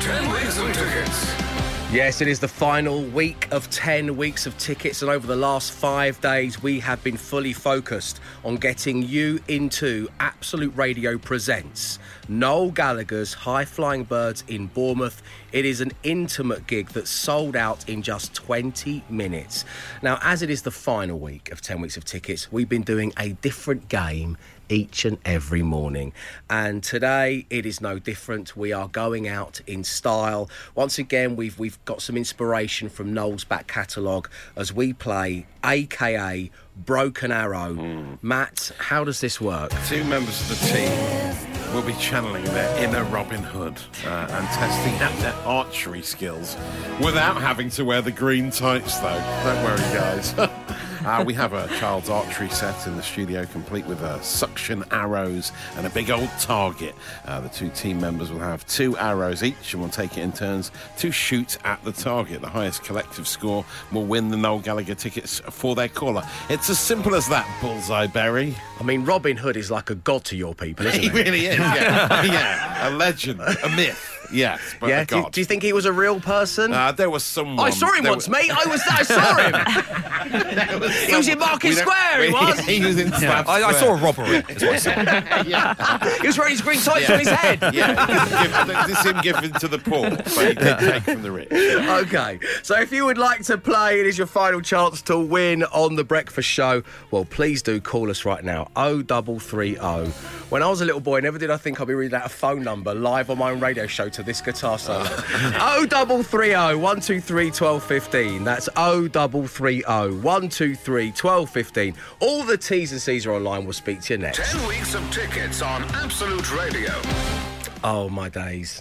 10 0.00 0.30
weeks 0.32 0.58
of 0.58 0.72
tickets. 0.72 1.51
Yes, 1.92 2.22
it 2.22 2.28
is 2.28 2.40
the 2.40 2.48
final 2.48 3.02
week 3.02 3.48
of 3.50 3.68
10 3.68 4.16
weeks 4.16 4.46
of 4.46 4.56
tickets, 4.56 5.02
and 5.02 5.10
over 5.10 5.26
the 5.26 5.36
last 5.36 5.72
five 5.72 6.18
days, 6.22 6.62
we 6.62 6.80
have 6.80 7.04
been 7.04 7.18
fully 7.18 7.52
focused 7.52 8.18
on 8.44 8.56
getting 8.56 9.02
you 9.02 9.40
into 9.46 10.08
Absolute 10.18 10.74
Radio 10.74 11.18
Presents 11.18 11.98
Noel 12.30 12.70
Gallagher's 12.70 13.34
High 13.34 13.66
Flying 13.66 14.04
Birds 14.04 14.42
in 14.48 14.68
Bournemouth. 14.68 15.22
It 15.52 15.66
is 15.66 15.82
an 15.82 15.92
intimate 16.02 16.66
gig 16.66 16.88
that 16.92 17.06
sold 17.06 17.56
out 17.56 17.86
in 17.86 18.00
just 18.00 18.32
20 18.32 19.04
minutes. 19.10 19.66
Now, 20.00 20.18
as 20.22 20.40
it 20.40 20.48
is 20.48 20.62
the 20.62 20.70
final 20.70 21.18
week 21.18 21.52
of 21.52 21.60
10 21.60 21.82
weeks 21.82 21.98
of 21.98 22.06
tickets, 22.06 22.50
we've 22.50 22.70
been 22.70 22.84
doing 22.84 23.12
a 23.18 23.32
different 23.34 23.90
game 23.90 24.38
each 24.72 25.04
and 25.04 25.18
every 25.24 25.62
morning. 25.62 26.12
And 26.48 26.82
today 26.82 27.46
it 27.50 27.66
is 27.66 27.80
no 27.80 27.98
different. 27.98 28.56
We 28.56 28.72
are 28.72 28.88
going 28.88 29.28
out 29.28 29.60
in 29.66 29.84
style. 29.84 30.48
Once 30.74 30.98
again, 30.98 31.36
we've 31.36 31.58
we've 31.58 31.82
got 31.84 32.02
some 32.02 32.16
inspiration 32.16 32.88
from 32.88 33.12
Noel's 33.12 33.44
back 33.44 33.66
catalogue 33.66 34.28
as 34.56 34.72
we 34.72 34.92
play 34.92 35.46
AKA 35.64 36.50
Broken 36.74 37.30
Arrow. 37.30 38.18
Matt, 38.22 38.72
how 38.78 39.04
does 39.04 39.20
this 39.20 39.40
work? 39.40 39.72
Two 39.86 40.02
members 40.04 40.40
of 40.40 40.48
the 40.48 40.66
team 40.66 41.74
will 41.74 41.82
be 41.82 41.94
channeling 41.94 42.44
their 42.44 42.76
inner 42.82 43.04
Robin 43.04 43.42
Hood 43.42 43.78
uh, 44.06 44.26
and 44.30 44.46
testing 44.48 44.94
out 45.00 45.16
their 45.20 45.34
archery 45.46 46.02
skills 46.02 46.56
without 47.02 47.40
having 47.40 47.70
to 47.70 47.84
wear 47.84 48.02
the 48.02 48.10
green 48.10 48.50
tights, 48.50 48.98
though. 48.98 49.22
Don't 49.44 49.64
worry, 49.64 49.78
guys. 49.94 50.34
uh, 51.04 51.22
we 51.26 51.34
have 51.34 51.52
a 51.52 51.66
child's 51.78 52.08
archery 52.08 52.48
set 52.48 52.86
in 52.86 52.96
the 52.96 53.02
studio, 53.02 53.44
complete 53.46 53.84
with 53.86 54.00
uh, 54.02 54.20
suction 54.20 54.84
arrows 54.90 55.52
and 55.76 55.86
a 55.86 55.90
big 55.90 56.10
old 56.10 56.28
target. 56.40 56.94
Uh, 57.26 57.40
the 57.40 57.48
two 57.48 57.68
team 57.70 58.00
members 58.00 58.30
will 58.30 58.38
have 58.40 58.66
two 58.66 58.96
arrows 58.98 59.42
each 59.42 59.72
and 59.74 59.82
will 59.82 59.88
take 59.90 60.16
it 60.16 60.20
in 60.22 60.32
turns 60.32 60.70
to 60.98 61.10
shoot 61.10 61.58
at 61.64 61.82
the 61.84 61.92
target. 61.92 62.40
The 62.40 62.48
highest 62.48 62.84
collective 62.84 63.26
score 63.28 63.64
will 63.92 64.04
win 64.04 64.28
the 64.28 64.36
Noel 64.36 64.60
Gallagher 64.60 64.94
tickets 64.94 65.40
for 65.50 65.74
their 65.74 65.88
caller. 65.88 66.22
It's 66.48 66.70
as 66.70 66.78
simple 66.78 67.14
as 67.14 67.28
that, 67.28 67.48
Bullseye 67.60 68.06
Berry. 68.06 68.56
I 68.80 68.82
mean, 68.84 69.04
Robin 69.04 69.36
Hood 69.36 69.56
is 69.56 69.70
like 69.70 69.90
a 69.90 69.94
god 69.94 70.24
to 70.24 70.36
your 70.36 70.54
people, 70.54 70.86
isn't 70.86 71.00
He 71.02 71.08
he? 71.08 71.14
really 71.22 71.46
is. 71.46 71.58
Yeah. 71.58 72.22
yeah. 72.24 72.88
A 72.88 72.90
legend, 72.90 73.40
a 73.40 73.68
myth. 73.76 74.11
Yes, 74.30 74.60
but 74.80 74.88
yeah. 74.88 75.04
Do, 75.04 75.26
do 75.30 75.40
you 75.40 75.44
think 75.44 75.62
he 75.62 75.72
was 75.72 75.84
a 75.84 75.92
real 75.92 76.20
person? 76.20 76.72
uh, 76.72 76.92
there 76.92 77.10
was 77.10 77.24
someone. 77.24 77.58
I 77.66 77.70
saw 77.70 77.92
him 77.92 78.04
once, 78.04 78.28
was- 78.28 78.30
mate. 78.30 78.50
I 78.50 78.66
was 78.66 78.80
I 78.88 79.02
saw 79.02 79.36
him. 79.36 80.92
he 81.08 81.14
was 81.16 81.28
in 81.28 81.38
Market 81.38 81.74
Square. 81.74 82.24
He 82.24 82.32
was. 82.32 82.58
he 82.66 82.84
was 82.84 82.98
in 82.98 83.08
Yeah, 83.20 83.44
I, 83.46 83.62
I 83.64 83.72
saw 83.72 83.94
a 83.94 83.96
robbery. 83.96 84.42
I 84.48 84.76
saw. 84.76 84.92
He 86.22 86.26
was 86.26 86.38
wearing 86.38 86.52
his 86.52 86.60
green 86.62 86.78
tights 86.80 87.10
on 87.10 87.18
his 87.18 87.28
head. 87.28 87.74
Yeah, 87.74 88.84
this 88.86 88.98
is 88.98 89.04
him 89.06 89.20
giving 89.22 89.52
to 89.54 89.68
the 89.68 89.78
poor, 89.78 90.10
but 90.10 90.28
he 90.48 90.54
did 90.54 90.78
take 90.78 91.02
from 91.02 91.22
the 91.22 91.30
rich. 91.30 91.50
Okay, 91.52 92.38
so 92.62 92.78
if 92.80 92.92
you 92.92 93.04
would 93.04 93.18
like 93.18 93.42
to 93.44 93.58
play, 93.58 94.00
it 94.00 94.06
is 94.06 94.18
your 94.18 94.26
final 94.26 94.60
chance 94.60 95.02
to 95.02 95.18
win 95.18 95.64
on 95.64 95.96
the 95.96 96.04
breakfast 96.04 96.48
show. 96.48 96.82
Well, 97.10 97.24
please 97.24 97.62
do 97.62 97.80
call 97.80 98.10
us 98.10 98.24
right 98.24 98.44
now. 98.44 98.68
O 98.76 99.02
double 99.02 99.38
three 99.40 99.78
O. 99.78 100.06
When 100.50 100.62
I 100.62 100.68
was 100.68 100.80
a 100.80 100.84
little 100.84 101.00
boy, 101.00 101.20
never 101.20 101.38
did 101.38 101.50
I 101.50 101.56
think 101.56 101.80
I'd 101.80 101.86
be 101.86 101.94
reading 101.94 102.16
out 102.18 102.26
a 102.26 102.28
phone 102.28 102.62
number 102.62 102.94
live 102.94 103.30
on 103.30 103.38
my 103.38 103.50
own 103.50 103.60
radio 103.60 103.86
show 103.86 104.08
to 104.12 104.22
this 104.22 104.40
guitar 104.40 104.78
solo. 104.78 105.04
O 105.64 105.78
oh 105.78 105.86
double 105.86 106.22
three 106.22 106.54
O 106.54 106.70
oh, 106.70 106.78
one 106.78 107.00
two 107.00 107.20
three 107.20 107.50
twelve 107.50 107.82
fifteen. 107.82 108.44
That's 108.44 108.68
O 108.76 109.08
double 109.08 109.46
three 109.46 109.82
O 109.84 110.14
one 110.16 110.48
two 110.48 110.74
three 110.74 111.10
twelve 111.12 111.50
fifteen. 111.50 111.94
All 112.20 112.44
the 112.44 112.56
T's 112.56 112.92
and 112.92 113.00
C's 113.00 113.26
are 113.26 113.32
online. 113.32 113.64
We'll 113.64 113.72
speak 113.72 114.00
to 114.02 114.14
you 114.14 114.18
next. 114.18 114.52
10 114.52 114.68
weeks 114.68 114.94
of 114.94 115.10
tickets 115.10 115.62
on 115.62 115.82
Absolute 115.94 116.50
Radio. 116.52 117.41
Oh 117.84 118.08
my 118.08 118.28
days! 118.28 118.80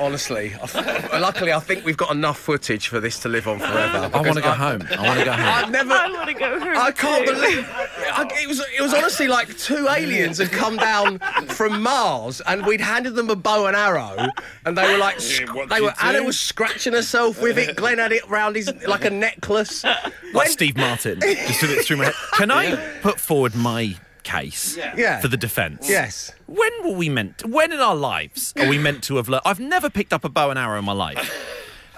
Honestly, 0.00 0.54
I, 0.74 1.18
luckily 1.18 1.52
I 1.52 1.60
think 1.60 1.84
we've 1.84 1.96
got 1.98 2.10
enough 2.12 2.38
footage 2.38 2.88
for 2.88 2.98
this 2.98 3.18
to 3.20 3.28
live 3.28 3.46
on 3.46 3.58
forever. 3.58 4.10
I 4.14 4.20
want 4.22 4.36
to 4.36 4.40
go 4.40 4.52
home. 4.52 4.82
I 4.90 5.06
want 5.06 5.18
to 5.18 5.24
go 5.26 5.32
home. 5.32 5.40
I've 5.64 5.70
never. 5.70 5.92
I 5.92 6.08
want 6.10 6.28
to 6.28 6.34
go 6.34 6.58
home. 6.58 6.76
I 6.76 6.90
can't 6.92 7.26
too. 7.26 7.32
believe 7.34 7.68
I, 7.70 8.26
it 8.42 8.48
was. 8.48 8.60
It 8.76 8.80
was 8.80 8.94
honestly 8.94 9.28
like 9.28 9.56
two 9.58 9.86
aliens 9.88 10.38
had 10.38 10.50
come 10.50 10.76
down 10.78 11.18
from 11.48 11.82
Mars, 11.82 12.40
and 12.46 12.64
we'd 12.64 12.80
handed 12.80 13.14
them 13.16 13.28
a 13.28 13.36
bow 13.36 13.66
and 13.66 13.76
arrow, 13.76 14.16
and 14.64 14.78
they 14.78 14.90
were 14.90 14.98
like, 14.98 15.20
sc- 15.20 15.54
what 15.54 15.68
they 15.68 15.80
were. 15.82 15.88
you 15.88 15.94
Anna 16.02 16.20
do? 16.20 16.24
was 16.26 16.40
scratching 16.40 16.94
herself 16.94 17.40
with 17.42 17.58
it. 17.58 17.76
Glenn 17.76 17.98
had 17.98 18.12
it 18.12 18.26
round 18.30 18.56
his 18.56 18.72
like 18.86 19.04
a 19.04 19.10
necklace. 19.10 19.84
Like 19.84 20.12
When- 20.32 20.48
Steve 20.48 20.76
Martin. 20.78 21.20
Just 21.20 21.60
did 21.60 21.70
it 21.70 21.84
through 21.84 21.98
my 21.98 22.04
head. 22.06 22.14
Can 22.32 22.50
I 22.50 22.76
put 23.02 23.20
forward 23.20 23.54
my 23.54 23.96
case 24.22 24.76
Yeah. 24.76 25.20
for 25.20 25.28
the 25.28 25.36
defence? 25.36 25.88
Yes. 25.88 26.32
When 26.46 26.70
were 26.84 26.96
we 26.96 27.08
meant? 27.08 27.44
when 27.46 27.72
in 27.72 27.80
our 27.80 27.94
lives 27.96 28.52
are 28.58 28.68
we 28.68 28.78
meant 28.78 29.02
to 29.04 29.16
have 29.16 29.28
learned? 29.28 29.42
I've 29.44 29.60
never 29.60 29.88
picked 29.90 30.12
up 30.12 30.24
a 30.24 30.28
bow 30.28 30.50
and 30.50 30.58
arrow 30.58 30.78
in 30.78 30.84
my 30.84 30.92
life. 30.92 31.32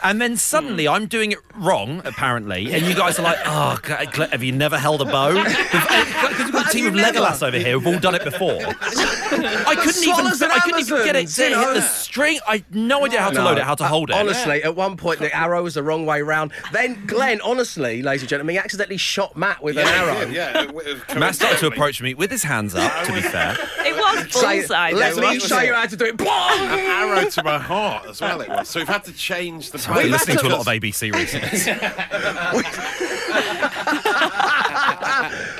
And 0.05 0.21
then 0.21 0.37
suddenly 0.37 0.87
I'm 0.87 1.07
doing 1.07 1.33
it 1.33 1.39
wrong, 1.57 2.03
apparently, 2.05 2.73
and 2.75 2.85
you 2.85 2.95
guys 2.95 3.19
are 3.19 3.23
like, 3.23 3.39
"Oh, 3.47 3.79
Gl- 3.83 4.05
Gl- 4.13 4.31
have 4.31 4.43
you 4.43 4.53
never 4.53 4.77
held 4.79 5.01
a 5.01 5.07
bow?" 5.07 5.33
Because 5.33 5.55
uh, 5.57 6.35
we've 6.39 6.53
got 6.53 6.67
a 6.69 6.71
team 6.71 6.87
of? 6.89 6.95
Legolas 6.95 7.43
over 7.47 7.57
here 7.59 7.73
who've 7.79 7.87
all 7.87 7.99
done 7.99 8.15
it 8.15 8.23
before. 8.23 8.59
I 8.61 9.75
couldn't 9.77 10.03
even, 10.03 10.15
swallows 10.15 10.43
and 10.43 10.53
I 10.53 10.59
couldn't 10.61 10.81
even 10.81 11.05
get 11.05 11.17
it 11.17 11.29
to 11.29 11.43
hit 11.43 11.75
the 11.75 11.81
string. 11.81 12.39
I 12.47 12.57
had 12.59 12.75
no 12.75 13.05
idea 13.07 13.21
how 13.23 13.31
to 13.31 13.43
load 13.43 13.59
it, 13.59 13.65
how 13.65 13.75
to 13.77 13.85
uh, 13.85 13.89
hold 13.89 14.11
it. 14.11 14.17
Honestly, 14.17 14.63
at 14.63 14.77
one 14.77 14.97
point 14.99 15.21
the 15.21 15.35
arrow 15.35 15.63
was 15.63 15.75
the 15.75 15.83
wrong 15.83 16.05
way 16.07 16.21
round. 16.23 16.53
Then 16.73 17.05
Glenn, 17.07 17.41
honestly, 17.41 18.03
ladies 18.03 18.23
and 18.23 18.29
gentlemen, 18.29 18.55
he 18.55 18.59
accidentally 18.59 18.99
shot 18.99 19.37
Matt 19.37 19.63
with 19.63 19.79
an 19.79 19.87
arrow. 19.87 20.29
Yeah, 20.29 20.63
it- 20.65 20.71
it- 20.87 21.17
Matt 21.19 21.35
started 21.37 21.59
to 21.61 21.67
approach 21.69 22.03
me 22.03 22.13
with 22.15 22.31
his 22.31 22.43
hands 22.43 22.75
up. 22.75 23.07
To 23.07 23.13
be 23.13 23.23
fair, 23.23 23.57
It 23.79 23.97
was 23.97 24.33
Say- 24.35 24.59
bullseye. 24.61 24.91
let 24.93 25.15
though, 25.15 25.21
me 25.23 25.27
wasn't 25.29 25.43
show 25.45 25.61
you 25.61 25.73
how 25.75 25.87
to 25.87 25.97
do 25.97 26.05
it. 26.05 26.21
An 26.21 26.27
arrow 26.27 27.29
to 27.31 27.43
my 27.43 27.59
heart 27.59 28.07
as 28.11 28.21
well. 28.21 28.41
It 28.43 28.49
was. 28.51 28.69
So 28.69 28.81
we've 28.81 28.89
had 28.89 29.05
to 29.05 29.13
change 29.13 29.71
the. 29.71 29.94
I've 29.95 30.03
been 30.03 30.11
We've 30.13 30.21
had 30.21 30.29
listening 30.29 30.37
to- 30.39 30.43
to 30.43 30.49
a 30.49 30.55
lot 30.57 30.61
of 30.61 30.67
ABC 30.67 31.13
recently. 31.15 31.59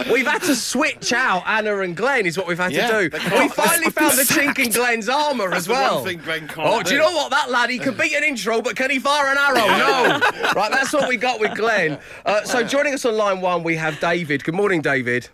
We've 0.13 0.27
had 0.27 0.43
to 0.43 0.55
switch 0.55 1.13
out 1.13 1.43
Anna 1.47 1.81
and 1.81 1.97
Glenn, 1.97 2.27
is 2.27 2.37
what 2.37 2.47
we've 2.47 2.59
had 2.59 2.73
Yeah, 2.73 2.89
to 2.91 3.09
do. 3.09 3.17
We 3.17 3.49
finally 3.49 3.91
found 3.91 4.19
the 4.19 4.23
chink 4.25 4.59
in 4.59 4.71
Glenn's 4.71 5.09
armour 5.09 5.53
as 5.55 5.67
the 5.67 5.73
one 5.73 5.81
well. 5.83 6.05
thing 6.05 6.19
Glenn 6.19 6.47
can't 6.49 6.59
oh, 6.69 6.83
do 6.83 6.93
you 6.95 6.99
know 7.01 7.11
what? 7.13 7.31
That 7.31 7.51
lad, 7.51 7.71
he 7.71 7.79
can 7.79 7.95
beat 7.97 8.13
an 8.15 8.23
intro, 8.25 8.61
but 8.61 8.77
can 8.77 8.91
he 8.91 8.99
fire 8.99 9.29
an 9.33 9.39
arrow? 9.39 9.55
No. 9.67 10.21
right, 10.55 10.71
that's 10.71 10.93
what 10.93 11.09
we 11.09 11.17
got 11.17 11.41
with 11.41 11.57
Glenn. 11.57 11.99
Uh, 12.27 12.43
so 12.45 12.63
joining 12.65 12.95
us 12.95 13.05
on 13.05 13.17
line 13.17 13.41
one, 13.41 13.63
we 13.63 13.77
have 13.77 13.99
David. 14.01 14.45
Good 14.45 14.55
morning, 14.55 14.83
David. 14.83 15.29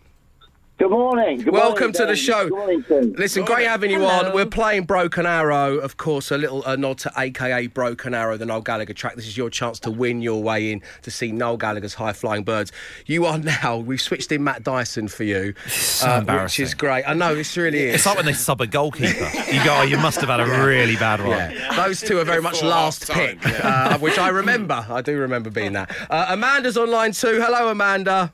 Good 0.80 0.92
morning. 0.92 1.42
Good 1.42 1.52
Welcome 1.52 1.78
morning, 1.78 1.92
to 1.92 2.06
the 2.06 2.16
show. 2.16 2.44
Good 2.44 2.56
morning, 2.56 2.82
Tim. 2.84 3.12
Listen, 3.12 3.44
great 3.44 3.66
having 3.66 3.90
you 3.90 4.02
on. 4.02 4.32
We're 4.32 4.46
playing 4.46 4.84
Broken 4.84 5.26
Arrow, 5.26 5.76
of 5.76 5.98
course, 5.98 6.30
a 6.30 6.38
little 6.38 6.64
a 6.64 6.74
nod 6.74 6.96
to 7.00 7.12
AKA 7.18 7.66
Broken 7.66 8.14
Arrow, 8.14 8.38
the 8.38 8.46
Noel 8.46 8.62
Gallagher 8.62 8.94
track. 8.94 9.14
This 9.14 9.26
is 9.26 9.36
your 9.36 9.50
chance 9.50 9.78
to 9.80 9.90
win 9.90 10.22
your 10.22 10.42
way 10.42 10.72
in 10.72 10.80
to 11.02 11.10
see 11.10 11.32
Noel 11.32 11.58
Gallagher's 11.58 11.92
High 11.92 12.14
Flying 12.14 12.44
Birds. 12.44 12.72
You 13.04 13.26
are 13.26 13.36
now, 13.62 13.76
we've 13.76 14.00
switched 14.00 14.32
in 14.32 14.42
Matt 14.42 14.62
Dyson 14.62 15.08
for 15.08 15.24
you, 15.24 15.52
so 15.68 16.06
uh, 16.06 16.42
which 16.44 16.58
is 16.58 16.72
great. 16.72 17.04
I 17.06 17.12
know, 17.12 17.34
this 17.34 17.58
really 17.58 17.80
is. 17.80 17.96
It's 17.96 18.06
like 18.06 18.16
when 18.16 18.24
they 18.24 18.32
sub 18.32 18.62
a 18.62 18.66
goalkeeper. 18.66 19.30
You 19.52 19.62
go, 19.62 19.80
oh, 19.80 19.82
you 19.82 19.98
must 19.98 20.18
have 20.22 20.30
had 20.30 20.40
a 20.40 20.46
really 20.64 20.96
bad 20.96 21.20
one. 21.20 21.30
Yeah, 21.50 21.76
those 21.76 22.00
two 22.00 22.18
are 22.20 22.24
very 22.24 22.40
much 22.40 22.62
last 22.62 23.06
half-time, 23.06 23.38
pick, 23.38 23.62
uh, 23.62 23.98
which 23.98 24.16
I 24.16 24.30
remember. 24.30 24.86
I 24.88 25.02
do 25.02 25.18
remember 25.18 25.50
being 25.50 25.74
that. 25.74 25.94
Uh, 26.08 26.28
Amanda's 26.30 26.78
on 26.78 26.90
line 26.90 27.12
two. 27.12 27.38
Hello, 27.38 27.68
Amanda. 27.68 28.32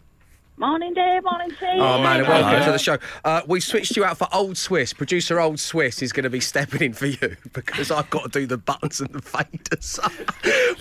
Morning, 0.59 0.95
Dave. 0.95 1.23
Morning, 1.23 1.51
Steve. 1.59 1.69
Oh, 1.75 2.01
man, 2.01 2.25
Hello. 2.25 2.41
welcome 2.41 2.65
to 2.65 2.73
the 2.73 2.79
show. 2.79 2.97
Uh, 3.27 3.43
we 3.47 3.61
switched 3.61 3.95
you 3.95 4.07
out 4.07 4.17
for 4.17 4.27
Old 4.33 4.57
Swiss. 4.57 4.95
Producer 4.95 5.39
Old 5.39 5.61
Swiss 5.61 6.01
is 6.01 6.13
going 6.15 6.25
to 6.25 6.31
be 6.31 6.41
stepping 6.41 6.81
in 6.81 6.93
for 6.95 7.05
you 7.05 7.37
because 7.53 7.91
I've 7.91 8.09
got 8.09 8.33
to 8.33 8.41
do 8.41 8.47
the 8.47 8.57
buttons 8.57 9.01
and 9.03 9.11
the 9.11 9.21
faders. 9.21 9.99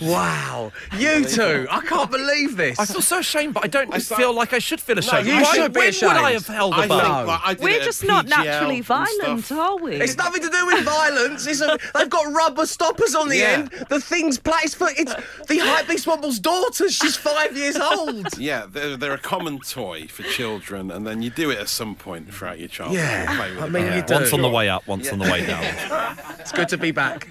wow. 0.00 0.72
You 0.96 1.26
two, 1.26 1.66
I 1.70 1.82
can't 1.82 2.10
believe 2.10 2.56
this. 2.56 2.78
I 2.78 2.86
feel 2.86 3.02
so 3.02 3.18
ashamed, 3.18 3.52
but 3.52 3.64
I 3.64 3.66
don't 3.66 3.92
I 3.92 3.98
feel 3.98 4.32
like 4.32 4.54
I 4.54 4.60
should 4.60 4.80
feel 4.80 4.98
ashamed. 4.98 5.26
you 5.26 5.34
Why, 5.34 5.54
should 5.54 5.74
be 5.74 5.80
when 5.80 5.88
ashamed. 5.90 6.12
would 6.14 6.22
I 6.22 6.32
have 6.32 6.46
held 6.46 6.72
a 6.72 6.76
I 6.76 6.86
bow? 6.88 6.98
think, 7.00 7.26
like, 7.28 7.40
I 7.44 7.52
did 7.54 7.62
We're 7.62 7.68
it 7.70 7.80
at 7.80 7.84
just 7.84 8.04
not 8.04 8.24
PGL 8.24 8.28
naturally 8.44 8.76
and 8.76 8.84
violent, 8.86 9.44
stuff. 9.44 9.58
are 9.58 9.76
we? 9.76 9.96
It's 9.96 10.16
nothing 10.16 10.40
to 10.40 10.48
do 10.48 10.66
with 10.68 10.84
violence. 10.86 11.46
It's 11.46 11.60
a, 11.60 11.78
they've 11.94 12.08
got 12.08 12.32
rubber 12.32 12.64
stoppers 12.64 13.14
on 13.14 13.28
the 13.28 13.36
Yeah. 13.36 13.48
end. 13.50 13.70
The 13.90 14.00
thing's 14.00 14.38
placed 14.38 14.76
for 14.76 14.88
it's 14.90 15.12
the 15.48 15.58
Hypebeast 15.58 16.06
Womble's 16.06 16.38
daughter. 16.38 16.88
She's 16.88 17.16
five 17.16 17.54
years 17.54 17.76
old. 17.76 18.38
Yeah, 18.38 18.64
they're, 18.66 18.96
they're 18.96 19.12
a 19.12 19.18
common 19.18 19.60
toy 19.68 20.06
for 20.08 20.22
children, 20.24 20.90
and 20.90 21.06
then 21.06 21.22
you 21.22 21.30
do 21.30 21.50
it 21.50 21.58
at 21.58 21.68
some 21.68 21.94
point 21.94 22.32
throughout 22.32 22.58
your 22.58 22.68
childhood. 22.68 22.98
Yeah, 22.98 23.36
Play 23.36 23.50
with 23.54 23.62
I 23.64 23.68
mean, 23.68 23.86
Yeah. 23.86 23.96
you 23.96 24.02
do. 24.02 24.14
Once 24.14 24.32
on 24.32 24.42
the 24.42 24.48
way 24.48 24.68
up, 24.68 24.86
once 24.86 25.10
on 25.12 25.18
the 25.18 25.30
way 25.30 25.44
down. 25.46 25.64
It's 26.40 26.52
good 26.52 26.68
to 26.68 26.78
be 26.78 26.92
back. 26.92 27.26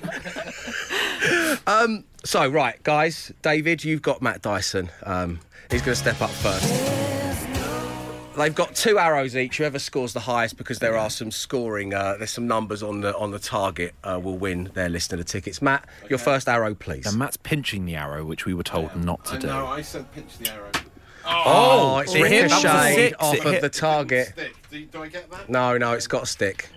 um, 1.67 2.03
so, 2.25 2.47
right, 2.49 2.81
guys, 2.83 3.31
David, 3.41 3.83
you've 3.83 4.01
got 4.01 4.21
Matt 4.21 4.41
Dyson. 4.41 4.89
Um, 5.03 5.39
he's 5.71 5.81
going 5.81 5.95
to 5.95 6.01
step 6.01 6.21
up 6.21 6.29
first. 6.31 6.67
They've 8.37 8.53
got 8.53 8.75
two 8.75 8.99
arrows 8.99 9.37
each. 9.37 9.57
Whoever 9.59 9.79
scores 9.79 10.11
the 10.11 10.19
highest, 10.19 10.57
because 10.57 10.79
there 10.79 10.97
are 10.97 11.09
some 11.09 11.31
scoring, 11.31 11.93
uh, 11.93 12.15
there's 12.17 12.31
some 12.31 12.47
numbers 12.47 12.83
on 12.83 12.99
the 12.99 13.15
on 13.15 13.31
the 13.31 13.39
target, 13.39 13.93
uh, 14.03 14.19
will 14.21 14.37
win 14.37 14.69
their 14.73 14.89
list 14.89 15.13
of 15.13 15.19
the 15.19 15.23
tickets. 15.23 15.61
Matt, 15.61 15.85
your 16.09 16.19
first 16.19 16.49
arrow, 16.49 16.75
please. 16.75 17.05
And 17.05 17.17
Matt's 17.17 17.37
pinching 17.37 17.85
the 17.85 17.95
arrow, 17.95 18.25
which 18.25 18.45
we 18.45 18.53
were 18.53 18.63
told 18.63 18.93
not 18.97 19.23
to 19.25 19.35
I 19.35 19.37
do. 19.37 19.47
know, 19.47 19.65
I 19.67 19.81
said 19.81 20.11
pinch 20.11 20.37
the 20.37 20.51
arrow. 20.51 20.69
Oh, 21.27 21.43
oh, 21.45 21.97
it's 21.99 22.13
it 22.15 22.27
hit- 22.27 22.49
that 22.49 22.55
was 22.55 22.63
a 22.63 22.67
ricocheted 22.67 22.95
six. 23.09 23.15
off 23.19 23.35
It 23.35 23.45
of 23.45 23.51
hit- 23.53 23.61
the 23.61 23.69
target. 23.69 24.27
Stick. 24.29 24.53
Do, 24.71 24.85
do 24.85 25.03
I 25.03 25.07
get 25.07 25.29
that? 25.31 25.49
No, 25.49 25.77
no, 25.77 25.93
it's 25.93 26.07
got 26.07 26.23
a 26.23 26.25
stick. 26.27 26.69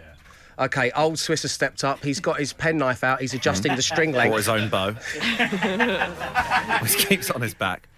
Okay, 0.59 0.91
old 0.93 1.19
Swiss 1.19 1.43
has 1.43 1.53
stepped 1.53 1.85
up. 1.85 2.03
He's 2.03 2.19
got 2.19 2.39
his 2.41 2.53
penknife 2.53 3.05
out. 3.05 3.21
He's 3.21 3.33
adjusting 3.35 3.77
the 3.77 3.83
string 3.83 4.11
Bought 4.13 4.19
length. 4.31 4.37
his 4.39 4.49
own 4.49 4.69
bow. 4.69 4.93
Which 6.83 6.97
keeps 7.07 7.31
on 7.31 7.41
his 7.43 7.55
back. 7.55 7.89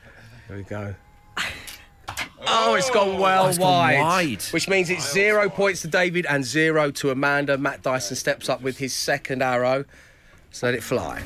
There 0.48 0.56
we 0.58 0.62
go. 0.64 0.94
Oh, 2.46 2.74
it's 2.74 2.90
gone 2.90 3.18
well 3.18 3.46
it's 3.48 3.58
gone 3.58 3.66
wide. 3.66 4.00
wide. 4.00 4.42
Which 4.50 4.68
means 4.68 4.90
it's 4.90 5.10
zero 5.12 5.48
points 5.48 5.82
to 5.82 5.88
David 5.88 6.26
and 6.26 6.44
zero 6.44 6.90
to 6.92 7.10
Amanda. 7.10 7.56
Matt 7.56 7.82
Dyson 7.82 8.16
steps 8.16 8.48
up 8.48 8.60
with 8.60 8.76
his 8.78 8.92
second 8.94 9.42
arrow. 9.42 9.84
So 10.50 10.66
let 10.66 10.74
it 10.74 10.82
fly. 10.82 11.22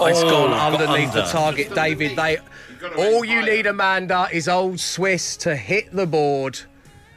Here 0.00 0.14
we 0.14 0.20
go. 0.20 0.20
Oh, 0.20 0.22
it's 0.22 0.22
gone 0.22 0.50
got 0.50 0.80
underneath 0.80 1.12
the 1.12 1.22
target, 1.24 1.74
David. 1.74 2.16
They, 2.16 2.38
all 2.96 3.24
you 3.24 3.40
higher. 3.40 3.50
need, 3.56 3.66
Amanda, 3.66 4.28
is 4.32 4.48
old 4.48 4.80
Swiss 4.80 5.36
to 5.38 5.54
hit 5.56 5.92
the 5.92 6.06
board, 6.06 6.58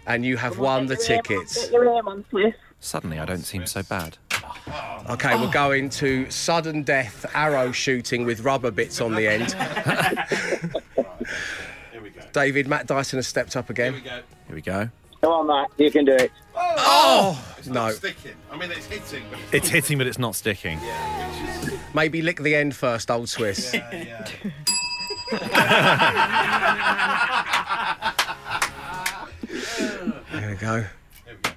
and 0.05 0.25
you 0.25 0.37
have 0.37 0.57
won 0.59 0.85
the 0.87 0.95
Get 0.95 1.07
your 1.09 1.13
aim 1.15 1.17
on- 1.19 1.23
tickets. 1.23 1.61
Get 1.63 1.71
your 1.71 1.85
aim 1.97 2.07
on, 2.07 2.25
Swiss. 2.29 2.55
Suddenly, 2.79 3.19
I 3.19 3.25
don't 3.25 3.43
seem 3.43 3.65
so 3.65 3.81
bad. 3.83 4.17
Okay, 5.09 5.35
we're 5.39 5.51
going 5.51 5.89
to 5.91 6.29
sudden 6.29 6.83
death 6.83 7.25
arrow 7.33 7.71
shooting 7.71 8.25
with 8.25 8.41
rubber 8.41 8.71
bits 8.71 8.99
on 9.01 9.15
the 9.15 9.27
end. 9.27 9.51
Here 11.91 12.01
we 12.01 12.09
go. 12.09 12.21
David, 12.33 12.67
Matt 12.67 12.87
Dyson 12.87 13.17
has 13.17 13.27
stepped 13.27 13.55
up 13.55 13.67
Here 13.75 13.91
we 13.91 13.99
again. 13.99 14.03
go. 14.03 14.21
Here 14.47 14.55
we 14.55 14.61
go. 14.61 14.89
Come 15.21 15.31
on, 15.31 15.47
Matt. 15.47 15.69
You 15.77 15.89
can 15.91 16.03
do 16.05 16.13
it. 16.13 16.31
Oh, 16.55 16.73
oh! 16.77 17.55
It's 17.57 17.67
not 17.67 17.87
no! 17.87 17.93
sticking. 17.93 18.33
I 18.51 18.57
mean, 18.57 18.69
it's 18.71 18.85
hitting, 18.85 19.23
but 19.29 19.39
it's, 19.39 19.53
It's 19.53 19.69
hitting, 19.69 19.97
but 19.97 20.07
it's 20.07 20.19
not 20.19 20.35
sticking. 20.35 20.77
yeah, 20.81 21.29
which 21.63 21.73
is 21.73 21.79
Maybe 21.93 22.21
lick 22.21 22.39
the 22.41 22.55
end 22.55 22.75
first, 22.75 23.09
old 23.11 23.29
Swiss. 23.29 23.73
yeah, 23.73 24.25
yeah. 25.31 25.33
There 30.31 30.49
we 30.49 30.55
go. 30.55 30.81
Here 30.81 30.89
we 31.27 31.33
go. 31.41 31.51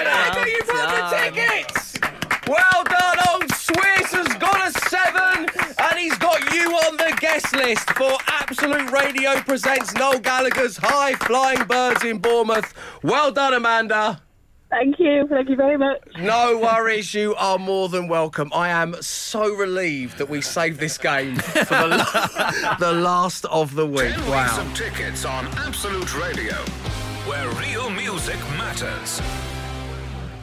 Amanda, 0.00 0.50
you 0.50 0.62
brought 0.64 1.10
the 1.10 1.30
tickets! 1.34 1.98
Well 2.46 2.84
done, 2.84 3.18
old 3.32 3.50
Swiss 3.54 4.12
has 4.12 4.28
got 4.36 4.68
a 4.68 4.70
seven, 4.88 5.46
and 5.78 5.98
he's 5.98 6.16
got 6.18 6.52
you 6.52 6.70
on 6.72 6.96
the 6.96 7.16
guest 7.20 7.54
list 7.56 7.88
for 7.92 8.18
Absolute 8.28 8.90
Radio 8.90 9.34
presents 9.40 9.94
Noel 9.94 10.18
Gallagher's 10.18 10.76
High 10.76 11.14
Flying 11.14 11.64
Birds 11.64 12.04
in 12.04 12.18
Bournemouth. 12.18 12.74
Well 13.02 13.32
done, 13.32 13.54
Amanda. 13.54 14.20
Thank 14.70 14.98
you. 14.98 15.26
Thank 15.28 15.48
you 15.48 15.56
very 15.56 15.78
much. 15.78 16.00
No 16.18 16.58
worries, 16.58 17.14
you 17.14 17.34
are 17.36 17.58
more 17.58 17.88
than 17.88 18.08
welcome. 18.08 18.50
I 18.52 18.70
am 18.70 18.94
so 19.00 19.54
relieved 19.54 20.18
that 20.18 20.28
we 20.28 20.40
saved 20.40 20.80
this 20.80 20.98
game 20.98 21.36
for 21.36 21.64
the, 21.64 22.76
the 22.80 22.92
last 22.92 23.44
of 23.46 23.74
the 23.76 23.86
week. 23.86 24.10
Ten 24.10 24.18
weeks 24.20 24.28
Wow. 24.28 24.60
of 24.66 24.74
tickets 24.76 25.24
on 25.24 25.46
Absolute 25.58 26.12
Radio, 26.20 26.54
where 27.26 27.48
real 27.50 27.88
music 27.90 28.38
matters. 28.58 29.20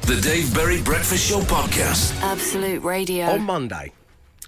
The 0.03 0.19
Dave 0.21 0.53
Berry 0.53 0.81
Breakfast 0.81 1.29
Show 1.29 1.39
Podcast. 1.41 2.19
Absolute 2.21 2.83
Radio. 2.83 3.25
On 3.27 3.41
Monday 3.41 3.91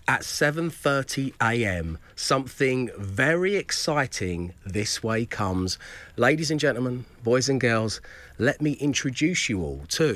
at 0.07 0.21
7:30 0.21 1.33
a.m., 1.41 1.97
something 2.15 2.89
very 2.97 3.55
exciting 3.55 4.53
this 4.65 5.01
way 5.03 5.25
comes. 5.25 5.77
Ladies 6.17 6.51
and 6.51 6.59
gentlemen, 6.59 7.05
boys 7.23 7.49
and 7.49 7.59
girls, 7.61 8.01
let 8.37 8.61
me 8.61 8.73
introduce 8.73 9.49
you 9.49 9.61
all 9.61 9.81
to 9.89 10.15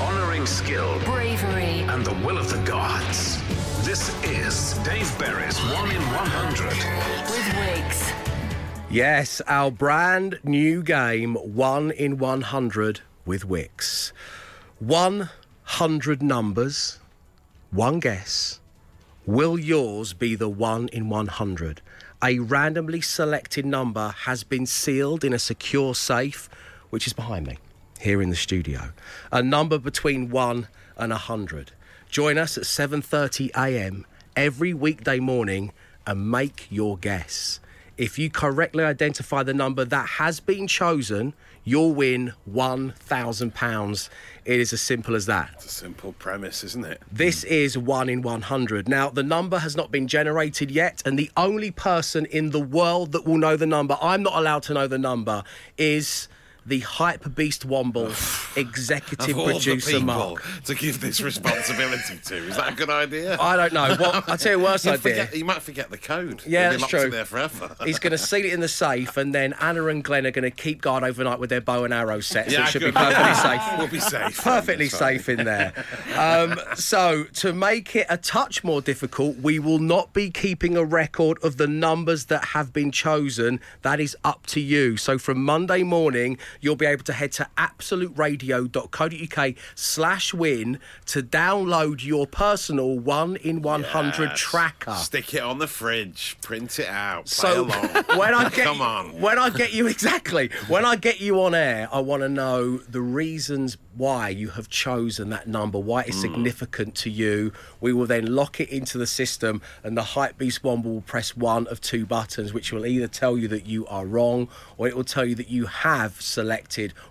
Honoring 0.00 0.46
skill 0.46 0.98
Bravery. 1.00 1.82
and 1.92 2.04
the 2.04 2.14
will 2.26 2.38
of 2.38 2.50
the 2.50 2.62
gods. 2.64 3.38
This 3.84 4.10
is 4.24 4.74
Dave 4.84 5.18
Berry's 5.18 5.58
1 5.58 5.90
in 5.90 6.02
100. 6.02 6.68
With 7.30 7.56
wigs. 7.56 8.12
Yes, 8.90 9.40
our 9.46 9.70
brand 9.70 10.40
new 10.44 10.82
game, 10.82 11.34
1 11.34 11.90
in 11.92 12.18
100 12.18 13.00
with 13.24 13.44
Wix. 13.44 14.12
100 14.78 16.22
numbers, 16.22 16.98
one 17.70 18.00
guess. 18.00 18.60
Will 19.28 19.58
yours 19.58 20.14
be 20.14 20.36
the 20.36 20.48
1 20.48 20.88
in 20.88 21.10
100? 21.10 21.82
A 22.24 22.38
randomly 22.38 23.02
selected 23.02 23.66
number 23.66 24.14
has 24.20 24.42
been 24.42 24.64
sealed 24.64 25.22
in 25.22 25.34
a 25.34 25.38
secure 25.38 25.94
safe, 25.94 26.48
which 26.88 27.06
is 27.06 27.12
behind 27.12 27.46
me, 27.46 27.58
here 28.00 28.22
in 28.22 28.30
the 28.30 28.36
studio. 28.36 28.92
A 29.30 29.42
number 29.42 29.76
between 29.76 30.30
1 30.30 30.68
and 30.96 31.10
100. 31.10 31.72
Join 32.08 32.38
us 32.38 32.56
at 32.56 32.64
7:30 32.64 33.50
a.m. 33.54 34.06
every 34.34 34.72
weekday 34.72 35.20
morning 35.20 35.72
and 36.06 36.30
make 36.30 36.66
your 36.70 36.96
guess. 36.96 37.60
If 37.98 38.18
you 38.18 38.30
correctly 38.30 38.82
identify 38.82 39.42
the 39.42 39.52
number 39.52 39.84
that 39.84 40.08
has 40.16 40.40
been 40.40 40.66
chosen, 40.66 41.34
you'll 41.68 41.94
win 41.94 42.32
£1,000. 42.50 44.08
It 44.44 44.60
is 44.60 44.72
as 44.72 44.80
simple 44.80 45.14
as 45.14 45.26
that. 45.26 45.50
It's 45.54 45.66
a 45.66 45.68
simple 45.68 46.14
premise, 46.14 46.64
isn't 46.64 46.86
it? 46.86 47.02
This 47.12 47.44
is 47.44 47.76
one 47.76 48.08
in 48.08 48.22
100. 48.22 48.88
Now, 48.88 49.10
the 49.10 49.22
number 49.22 49.58
has 49.58 49.76
not 49.76 49.90
been 49.90 50.08
generated 50.08 50.70
yet, 50.70 51.02
and 51.04 51.18
the 51.18 51.30
only 51.36 51.70
person 51.70 52.24
in 52.26 52.50
the 52.50 52.60
world 52.60 53.12
that 53.12 53.26
will 53.26 53.38
know 53.38 53.56
the 53.56 53.66
number, 53.66 53.98
I'm 54.00 54.22
not 54.22 54.34
allowed 54.34 54.62
to 54.64 54.74
know 54.74 54.86
the 54.86 54.98
number, 54.98 55.44
is 55.76 56.28
the 56.68 56.80
Hyper 56.80 57.28
Beast 57.30 57.66
Womble 57.66 58.10
executive 58.56 59.34
producer 59.36 60.00
Mark. 60.00 60.42
to 60.64 60.74
give 60.74 61.00
this 61.00 61.20
responsibility 61.20 62.18
to. 62.24 62.36
Is 62.36 62.56
that 62.56 62.72
a 62.72 62.76
good 62.76 62.90
idea? 62.90 63.36
I 63.40 63.56
don't 63.56 63.72
know. 63.72 63.96
What 63.96 64.28
I 64.28 64.36
tell 64.36 64.52
you, 64.52 64.58
He'll 64.58 64.68
idea. 64.68 64.98
forget- 64.98 65.34
he 65.34 65.42
might 65.42 65.62
forget 65.62 65.90
the 65.90 65.98
code. 65.98 66.42
Yeah, 66.46 66.70
He'll 66.70 66.78
be 66.78 66.80
that's 66.82 66.90
true. 66.90 67.10
there 67.10 67.24
forever. 67.24 67.74
He's 67.84 67.98
going 67.98 68.10
to 68.12 68.18
seal 68.18 68.44
it 68.44 68.52
in 68.52 68.60
the 68.60 68.68
safe, 68.68 69.16
and 69.16 69.34
then 69.34 69.54
Anna 69.60 69.86
and 69.86 70.02
Glenn 70.04 70.26
are 70.26 70.30
going 70.30 70.42
to 70.44 70.50
keep 70.50 70.80
guard 70.82 71.04
overnight 71.04 71.38
with 71.38 71.50
their 71.50 71.60
bow 71.60 71.84
and 71.84 71.94
arrow 71.94 72.20
sets. 72.20 72.52
so 72.52 72.58
Yeah, 72.58 72.66
it 72.66 72.70
should 72.70 72.82
be 72.82 72.92
perfectly 72.92 73.34
safe. 73.42 73.62
We'll 73.78 73.88
be 73.88 74.00
safe. 74.00 74.38
Perfectly 74.58 74.88
safe 74.88 75.28
in 75.28 75.44
there. 75.44 75.72
Um, 76.16 76.58
so, 76.74 77.24
to 77.34 77.52
make 77.52 77.94
it 77.96 78.06
a 78.08 78.16
touch 78.16 78.64
more 78.64 78.80
difficult, 78.80 79.36
we 79.38 79.58
will 79.58 79.78
not 79.78 80.12
be 80.12 80.30
keeping 80.30 80.76
a 80.76 80.84
record 80.84 81.38
of 81.42 81.56
the 81.56 81.66
numbers 81.66 82.26
that 82.26 82.46
have 82.46 82.72
been 82.72 82.90
chosen. 82.90 83.60
That 83.82 84.00
is 84.00 84.16
up 84.24 84.46
to 84.48 84.60
you. 84.60 84.96
So, 84.96 85.18
from 85.18 85.42
Monday 85.44 85.82
morning, 85.82 86.38
you'll 86.60 86.76
be 86.76 86.86
able 86.86 87.04
to 87.04 87.12
head 87.12 87.32
to 87.32 87.48
absoluteradio.co.uk 87.56 89.54
slash 89.74 90.34
win 90.34 90.78
to 91.06 91.22
download 91.22 92.04
your 92.04 92.26
personal 92.26 92.98
1 92.98 93.36
in 93.36 93.62
100 93.62 94.28
Yes. 94.30 94.38
tracker. 94.38 94.94
Stick 94.94 95.34
it 95.34 95.42
on 95.42 95.58
the 95.58 95.66
fridge. 95.66 96.36
Print 96.40 96.78
it 96.78 96.88
out. 96.88 97.28
So 97.28 97.64
when 98.16 98.34
I 98.34 98.48
get 98.54 98.66
Come 98.66 98.80
on. 98.80 99.20
when 99.20 99.38
I 99.38 99.50
get 99.50 99.72
you 99.72 99.86
exactly 99.98 100.50
when 100.68 100.84
I 100.84 100.96
get 100.96 101.20
you 101.20 101.40
on 101.42 101.54
air, 101.54 101.88
I 101.92 102.00
want 102.00 102.22
to 102.22 102.28
know 102.28 102.78
the 102.78 103.00
reasons 103.00 103.76
why 103.94 104.28
you 104.28 104.50
have 104.50 104.68
chosen 104.68 105.30
that 105.30 105.46
number, 105.48 105.78
why 105.78 106.02
it's 106.02 106.16
hmm. 106.16 106.22
significant 106.22 106.94
to 106.96 107.10
you. 107.10 107.52
We 107.80 107.92
will 107.92 108.06
then 108.06 108.34
lock 108.34 108.60
it 108.60 108.68
into 108.68 108.98
the 108.98 109.06
system, 109.06 109.60
and 109.82 109.96
the 109.96 110.02
hype 110.02 110.38
beast 110.38 110.62
one 110.62 110.82
will 110.82 111.00
press 111.00 111.36
one 111.36 111.66
of 111.66 111.80
two 111.80 112.06
buttons, 112.06 112.52
which 112.52 112.72
will 112.72 112.86
either 112.86 113.08
tell 113.08 113.36
you 113.36 113.48
that 113.48 113.66
you 113.66 113.86
are 113.86 114.06
wrong, 114.06 114.48
or 114.76 114.86
it 114.86 114.96
will 114.96 115.04
tell 115.04 115.24
you 115.24 115.34
that 115.36 115.48
you 115.48 115.66
have 115.66 116.20
selected 116.20 116.47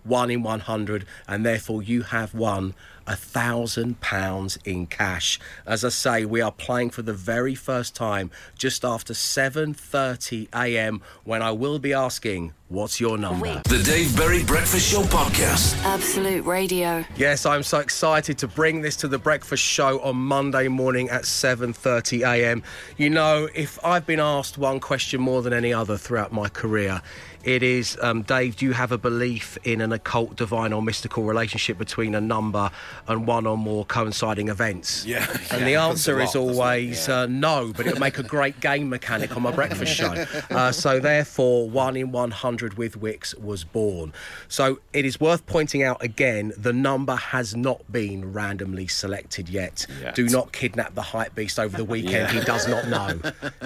one 0.04 0.32
in 0.32 0.44
one 0.44 0.62
hundred, 0.62 1.06
and 1.28 1.46
therefore 1.46 1.84
you 1.84 2.04
have 2.04 2.34
won 2.34 2.74
a 3.08 3.16
thousand 3.16 4.00
pounds 4.02 4.60
in 4.66 4.86
cash. 4.86 5.40
As 5.66 5.86
I 5.86 5.90
say, 5.90 6.26
we 6.26 6.42
are 6.42 6.52
playing 6.52 6.90
for 6.90 7.02
the 7.02 7.14
very 7.14 7.56
first 7.56 7.96
time 7.96 8.30
just 8.58 8.84
after 8.84 9.14
7:30 9.14 10.50
a.m. 10.54 11.02
when 11.24 11.42
I 11.42 11.52
will 11.52 11.80
be 11.80 11.94
asking, 11.94 12.54
"What's 12.68 13.00
your 13.00 13.18
number?" 13.18 13.62
The 13.70 13.82
Dave 13.82 14.16
Berry 14.18 14.44
Breakfast 14.44 14.92
Show 14.92 15.04
Podcast. 15.04 15.78
Absolute 15.86 16.46
Radio. 16.46 17.06
Yes, 17.16 17.46
I'm 17.46 17.64
so 17.64 17.80
excited 17.80 18.38
to 18.40 18.48
bring 18.48 18.82
this 18.82 18.98
to 18.98 19.08
the 19.08 19.18
breakfast 19.18 19.64
show 19.64 20.00
on 20.02 20.18
Monday 20.18 20.68
morning 20.68 21.10
at 21.10 21.24
7:30 21.24 22.24
a.m. 22.24 22.62
You 22.98 23.10
know, 23.10 23.48
if 23.56 23.80
I've 23.86 24.06
been 24.06 24.20
asked 24.20 24.58
one 24.58 24.82
question 24.82 25.22
more 25.22 25.42
than 25.42 25.54
any 25.54 25.74
other 25.74 25.98
throughout 25.98 26.34
my 26.34 26.50
career, 26.50 27.02
it 27.48 27.64
is, 27.64 27.98
um, 28.02 28.24
Dave, 28.24 28.58
do 28.58 28.66
you 28.66 28.74
have 28.74 28.92
a 28.92 28.98
belief 28.98 29.58
in 29.64 29.80
an 29.80 29.94
occult, 29.94 30.36
divine, 30.36 30.74
or 30.74 30.82
mystical 30.82 31.24
relationship 31.24 31.78
between 31.78 32.14
a 32.14 32.20
number 32.20 32.70
and 33.08 33.26
one 33.26 33.48
or 33.48 33.58
more 33.58 33.86
coinciding 33.86 34.50
events? 34.50 35.06
Yeah, 35.06 35.26
And 35.52 35.62
yeah, 35.62 35.66
the 35.66 35.76
answer 35.76 36.20
a 36.20 36.24
is 36.26 36.36
lot, 36.36 36.42
always 36.42 37.08
Yeah. 37.08 37.22
uh, 37.22 37.26
no, 37.28 37.72
but 37.74 37.88
it 37.88 37.94
would 37.94 38.02
make 38.02 38.18
a 38.20 38.24
great 38.24 38.60
game 38.60 38.90
mechanic 38.90 39.34
on 39.38 39.44
my 39.44 39.52
breakfast 39.52 39.94
show. 39.96 40.14
Uh, 40.50 40.72
so 40.72 41.00
therefore, 41.00 41.70
one 41.70 41.96
in 41.96 42.12
100 42.12 42.78
with 42.78 42.98
Wix 42.98 43.34
was 43.36 43.64
born. 43.64 44.12
So 44.50 44.80
it 44.92 45.06
is 45.06 45.20
worth 45.20 45.46
pointing 45.46 45.84
out 45.84 46.04
again, 46.04 46.52
the 46.58 46.74
number 46.74 47.16
has 47.16 47.56
not 47.56 47.90
been 47.92 48.34
randomly 48.34 48.88
selected 48.88 49.48
yet. 49.48 49.86
Do 50.16 50.28
not 50.28 50.52
kidnap 50.52 50.96
the 50.96 51.02
hype 51.02 51.34
beast 51.36 51.60
over 51.60 51.78
the 51.78 51.86
weekend. 51.96 52.32
He 52.32 52.42
does 52.42 52.68
not 52.68 52.88
know. 52.90 53.20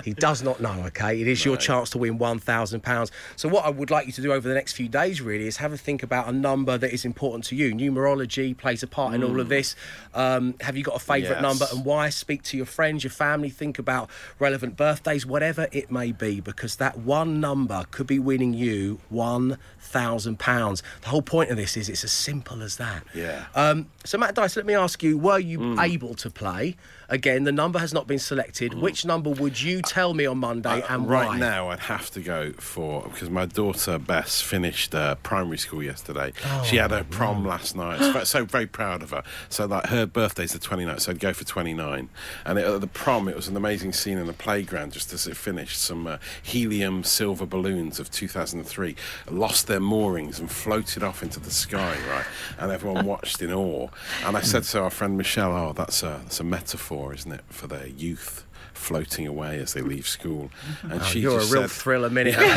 He 0.04 0.14
does 0.14 0.44
not 0.44 0.60
know. 0.62 0.84
Okay, 0.88 1.20
it 1.22 1.28
is 1.28 1.44
your 1.46 1.58
chance 1.58 1.90
to 1.92 1.98
win 1.98 2.18
1,000 2.20 2.82
pounds. 2.84 3.12
So 3.36 3.50
what 3.50 3.66
I 3.66 3.71
would 3.72 3.90
like 3.92 4.06
you 4.06 4.12
to 4.14 4.22
do 4.22 4.32
over 4.34 4.48
the 4.48 4.54
next 4.54 4.74
few 4.74 4.88
days 4.88 5.22
really 5.22 5.48
is 5.48 5.58
have 5.58 5.74
a 5.74 5.78
think 5.78 6.04
about 6.04 6.28
a 6.28 6.32
number 6.32 6.78
that 6.78 6.94
is 6.94 7.06
important 7.06 7.44
to 7.46 7.56
you. 7.56 7.74
Numerology 7.74 8.56
plays 8.56 8.84
a 8.84 8.88
part 8.88 9.14
in 9.16 9.24
all 9.24 9.40
of 9.40 9.50
this. 9.50 9.76
Um, 10.14 10.56
have 10.62 10.78
you 10.78 10.84
got 10.84 10.96
a 10.96 11.00
favourite 11.00 11.40
Mm. 11.40 11.42
Yes. 11.44 11.60
number 11.60 11.66
and 11.74 11.86
why? 11.86 12.10
Speak 12.10 12.44
to 12.44 12.58
your 12.58 12.66
friends, 12.66 13.04
your 13.04 13.12
family, 13.12 13.50
think 13.50 13.80
about 13.80 14.10
relevant 14.40 14.76
birthdays, 14.78 15.26
whatever 15.26 15.68
it 15.72 15.90
may 15.92 16.12
be, 16.12 16.42
because 16.42 16.76
that 16.78 16.98
one 17.00 17.40
number 17.40 17.86
could 17.92 18.08
be 18.08 18.20
winning 18.20 18.54
you 18.54 19.00
one 19.10 19.58
thousand 19.80 20.40
pounds. 20.40 20.84
The 21.02 21.10
whole 21.10 21.22
point 21.22 21.50
of 21.50 21.58
this 21.58 21.76
is 21.78 21.90
it's 21.90 22.04
as 22.04 22.12
simple 22.12 22.62
as 22.64 22.78
that. 22.78 23.04
Yeah. 23.14 23.46
Um, 23.56 23.90
so 24.04 24.18
Matt 24.18 24.36
Dice, 24.36 24.56
let 24.56 24.66
me 24.66 24.74
ask 24.76 25.02
you: 25.04 25.18
Were 25.18 25.40
you 25.40 25.60
Mm. 25.60 25.84
able 25.84 26.14
to 26.16 26.30
play? 26.30 26.76
Again, 27.12 27.44
the 27.44 27.52
number 27.52 27.78
has 27.78 27.94
not 27.94 28.08
been 28.08 28.18
selected. 28.20 28.74
Which 28.74 29.06
number 29.06 29.30
would 29.30 29.62
you 29.62 29.82
tell 29.82 30.14
me 30.14 30.26
on 30.26 30.38
Monday 30.40 30.82
and 30.90 31.04
Uh, 31.06 31.08
right 31.10 31.28
why? 31.28 31.38
now, 31.38 31.70
I'd 31.70 31.80
have 31.82 32.10
to 32.12 32.22
go 32.22 32.54
for 32.54 33.04
because 33.04 33.30
my 33.30 33.46
daughter 33.46 34.00
Bess 34.00 34.40
finished 34.42 34.96
uh, 34.96 35.16
primary 35.16 35.58
school 35.58 35.84
yesterday. 35.84 36.32
she 36.64 36.78
had 36.78 36.92
her 36.92 37.04
prom 37.04 37.46
last 37.54 37.76
night. 37.76 38.00
So- 38.00 38.24
so 38.24 38.46
very 38.46 38.66
proud 38.66 39.04
of 39.04 39.10
her. 39.12 39.24
So 39.50 39.66
like 39.66 39.88
her 39.88 40.06
birthday's 40.06 40.54
the 40.54 40.60
29th, 40.60 41.02
so 41.02 41.12
I'd 41.12 41.20
go 41.20 41.34
for 41.34 41.44
29. 41.44 42.08
And 42.46 42.58
it, 42.58 42.66
at 42.66 42.80
the 42.80 42.88
prom, 42.88 43.28
it 43.28 43.36
was 43.36 43.48
an 43.50 43.58
amazing 43.58 43.92
scene 43.94 44.18
in 44.18 44.26
the 44.28 44.34
playground 44.34 44.94
just 44.94 45.12
as 45.12 45.28
it 45.28 45.36
finished. 45.36 45.82
Some 45.82 46.08
uh, 46.08 46.18
helium 46.42 47.04
silver 47.04 47.46
balloons 47.46 48.00
of 48.00 48.10
2003 48.10 48.96
lost 49.30 49.68
their 49.68 49.82
moorings 49.82 50.40
and 50.40 50.50
floated 50.50 51.04
off 51.04 51.22
into 51.24 51.42
the 51.42 51.52
sky, 51.52 51.98
right? 52.10 52.26
And 52.58 52.72
everyone 52.72 53.06
watched 53.14 53.42
in 53.42 53.52
awe. 53.52 53.90
And 54.26 54.38
I 54.38 54.42
said 54.42 54.64
to 54.64 54.80
our 54.82 54.90
friend 54.90 55.18
Michelle, 55.18 55.52
"Oh, 55.52 55.74
that's 55.74 56.04
a 56.04 56.22
that's 56.24 56.40
a 56.40 56.44
metaphor, 56.46 57.01
isn't 57.14 57.32
it, 57.32 57.44
for 57.50 57.68
their 57.68 57.88
youth?" 57.88 58.46
Floating 58.74 59.28
away 59.28 59.60
as 59.60 59.74
they 59.74 59.82
leave 59.82 60.08
school, 60.08 60.50
and 60.84 61.04
she 61.04 61.20
You're 61.20 61.40
a 61.40 61.46
real 61.46 61.68
said, 61.68 61.72
thrill 61.72 62.06
a 62.06 62.10
minute 62.10 62.36
at 62.38 62.42
a 62.42 62.56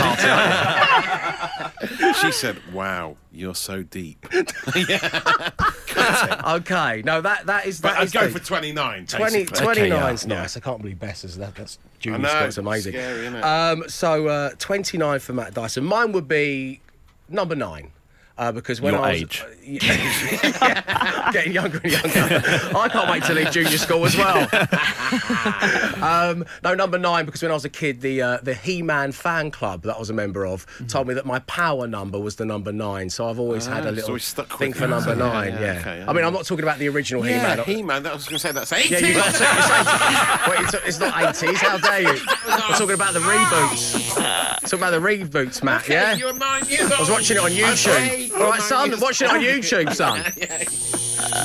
party. 1.86 2.12
she 2.20 2.32
said, 2.32 2.56
"Wow, 2.72 3.16
you're 3.32 3.54
so 3.54 3.82
deep." 3.82 4.24
okay, 4.32 4.46
no, 7.04 7.20
that 7.20 7.46
that 7.46 7.66
is 7.66 7.80
But 7.80 7.92
that 7.94 8.00
I'd 8.00 8.04
is 8.04 8.12
go 8.12 8.26
deep. 8.28 8.38
for 8.38 8.44
29. 8.44 9.06
20, 9.06 9.24
basically. 9.44 9.64
29 9.64 10.16
's 10.16 10.24
yeah. 10.26 10.34
nice. 10.36 10.56
I 10.56 10.60
can't 10.60 10.80
believe 10.80 10.98
Bess 10.98 11.24
is 11.24 11.36
that. 11.38 11.54
That's 11.56 11.78
I 11.82 11.86
junior 12.00 12.18
know, 12.20 12.28
Scott's 12.28 12.58
amazing. 12.58 12.92
scary, 12.92 13.26
innit? 13.26 13.42
Um, 13.44 13.84
so 13.88 14.28
uh, 14.28 14.50
29 14.58 15.18
for 15.20 15.32
Matt 15.32 15.54
Dyson. 15.54 15.84
Mine 15.84 16.12
would 16.12 16.28
be 16.28 16.80
number 17.28 17.56
nine. 17.56 17.90
Uh, 18.36 18.50
because 18.50 18.80
when 18.80 18.94
Your 18.94 19.02
I 19.04 19.12
was 19.12 19.20
age. 19.22 19.44
uh, 19.44 19.48
yeah, 19.64 21.30
getting 21.32 21.52
younger 21.52 21.80
and 21.84 21.92
younger, 21.92 22.08
I 22.76 22.88
can't 22.90 23.08
wait 23.08 23.22
to 23.24 23.32
leave 23.34 23.50
junior 23.52 23.78
school 23.78 24.04
as 24.04 24.16
well. 24.16 24.48
um, 26.02 26.44
no, 26.64 26.74
number 26.74 26.98
nine 26.98 27.26
because 27.26 27.42
when 27.42 27.50
I 27.50 27.54
was 27.54 27.64
a 27.64 27.68
kid, 27.68 28.00
the 28.00 28.22
uh, 28.22 28.38
the 28.42 28.54
He-Man 28.54 29.12
fan 29.12 29.50
club 29.52 29.82
that 29.82 29.94
I 29.96 29.98
was 29.98 30.10
a 30.10 30.14
member 30.14 30.44
of 30.46 30.66
told 30.88 31.06
me 31.06 31.14
that 31.14 31.26
my 31.26 31.38
power 31.40 31.86
number 31.86 32.18
was 32.18 32.34
the 32.36 32.44
number 32.44 32.72
nine. 32.72 33.08
So 33.10 33.28
I've 33.28 33.38
always 33.38 33.66
had 33.66 33.86
Ah, 33.86 33.90
a 33.90 33.92
little 33.92 34.18
stuck 34.18 34.58
thing 34.58 34.72
for 34.72 34.88
number 34.88 35.14
nine. 35.14 35.52
Yeah, 35.52 35.60
Yeah, 35.60 35.78
okay, 35.80 36.04
I 36.08 36.12
mean, 36.12 36.24
I'm 36.24 36.32
not 36.32 36.44
talking 36.44 36.64
about 36.64 36.78
the 36.78 36.88
original 36.88 37.22
He-Man. 37.22 37.60
He-Man. 37.64 38.02
That 38.02 38.14
was 38.14 38.24
going 38.24 38.34
to 38.36 38.40
say 38.40 38.50
that's 38.52 38.72
80. 38.72 38.88
Yeah, 38.94 38.98
you 38.98 39.14
got 39.14 39.26
to 39.26 39.32
say 39.32 39.46
it's, 39.48 40.48
Wait, 40.48 40.60
it's, 40.60 40.74
it's 40.88 40.98
not 40.98 41.14
80s. 41.14 41.54
How 41.56 41.78
dare 41.78 42.00
you? 42.02 42.08
We're 42.08 42.76
talking 42.76 42.90
about 42.94 43.12
the 43.14 43.20
reboots. 43.20 44.14
Talking 44.62 44.78
about 44.78 44.90
the 44.90 44.98
reboots, 44.98 45.62
Matt. 45.62 45.82
Okay, 45.82 45.94
yeah. 45.94 46.14
You're 46.16 46.32
nine 46.32 46.64
years 46.66 46.82
old. 46.82 46.92
I 46.92 47.00
was 47.00 47.10
watching 47.10 47.36
it 47.36 47.42
on 47.42 47.50
YouTube. 47.52 48.23
Okay, 48.32 48.42
All 48.42 48.50
right, 48.50 48.60
son, 48.62 48.92
watch 49.00 49.20
it 49.22 49.30
on 49.30 49.40
YouTube, 49.40 49.92
son. 49.94 50.22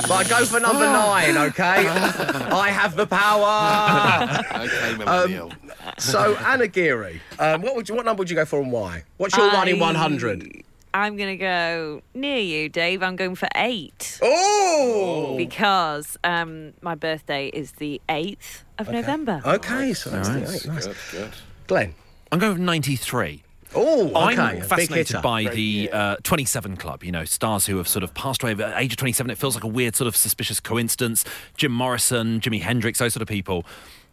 But 0.08 0.12
I 0.12 0.24
go 0.30 0.46
for 0.46 0.60
number 0.60 0.84
nine, 0.86 1.38
okay? 1.50 1.88
I 1.88 2.70
have 2.70 2.96
the 2.96 3.06
power. 3.08 4.44
Okay, 4.66 4.98
millennial. 4.98 5.52
so, 5.98 6.36
Anna 6.38 6.68
Geary, 6.68 7.22
um, 7.40 7.62
what, 7.62 7.76
would 7.76 7.88
you, 7.88 7.96
what 7.96 8.06
number 8.06 8.20
would 8.22 8.30
you 8.30 8.36
go 8.36 8.46
for 8.46 8.60
and 8.62 8.72
why? 8.72 9.04
What's 9.18 9.38
your 9.38 9.52
one 9.54 9.68
in 9.68 9.76
I- 9.78 9.80
100? 9.80 10.64
I'm 10.94 11.18
going 11.18 11.30
to 11.30 11.38
go 11.38 12.02
near 12.16 12.40
you, 12.40 12.68
Dave. 12.68 13.04
I'm 13.04 13.16
going 13.16 13.36
for 13.36 13.48
eight 13.56 14.18
Oh! 14.24 15.36
because 15.38 16.18
um, 16.24 16.74
my 16.82 16.96
birthday 16.96 17.48
is 17.50 17.74
the 17.74 18.02
8th 18.10 18.64
of 18.80 18.90
November. 18.90 19.40
Okay, 19.46 19.94
so 19.94 20.10
that's 20.10 20.30
the 20.30 20.40
Nice. 20.40 20.66
eight. 20.66 20.68
Nice. 20.68 20.88
good, 20.88 20.96
good. 21.12 21.32
Glenn. 21.68 21.96
I'm 22.32 22.40
going 22.40 22.54
with 22.54 22.62
93. 22.62 23.44
Oh, 23.76 24.08
okay. 24.08 24.42
I'm 24.42 24.62
fascinated 24.62 25.08
hitter. 25.08 25.22
by 25.22 25.44
the 25.44 25.90
uh, 25.92 26.16
27 26.24 26.78
Club, 26.78 27.04
you 27.04 27.12
know, 27.12 27.26
stars 27.26 27.66
who 27.68 27.78
have 27.78 27.88
sort 27.88 28.04
of 28.04 28.14
passed 28.14 28.42
away 28.42 28.52
at 28.52 28.58
the 28.58 28.80
age 28.80 28.94
of 28.94 28.98
27. 28.98 29.30
It 29.30 29.38
feels 29.38 29.56
like 29.56 29.64
a 29.64 29.68
weird, 29.68 29.96
sort 29.96 30.08
of 30.08 30.16
suspicious 30.16 30.60
coincidence. 30.60 31.24
Jim 31.56 31.72
Morrison, 31.72 32.40
Jimi 32.40 32.62
Hendrix, 32.62 33.00
those 33.00 33.14
sort 33.14 33.22
of 33.22 33.28
people. 33.28 33.66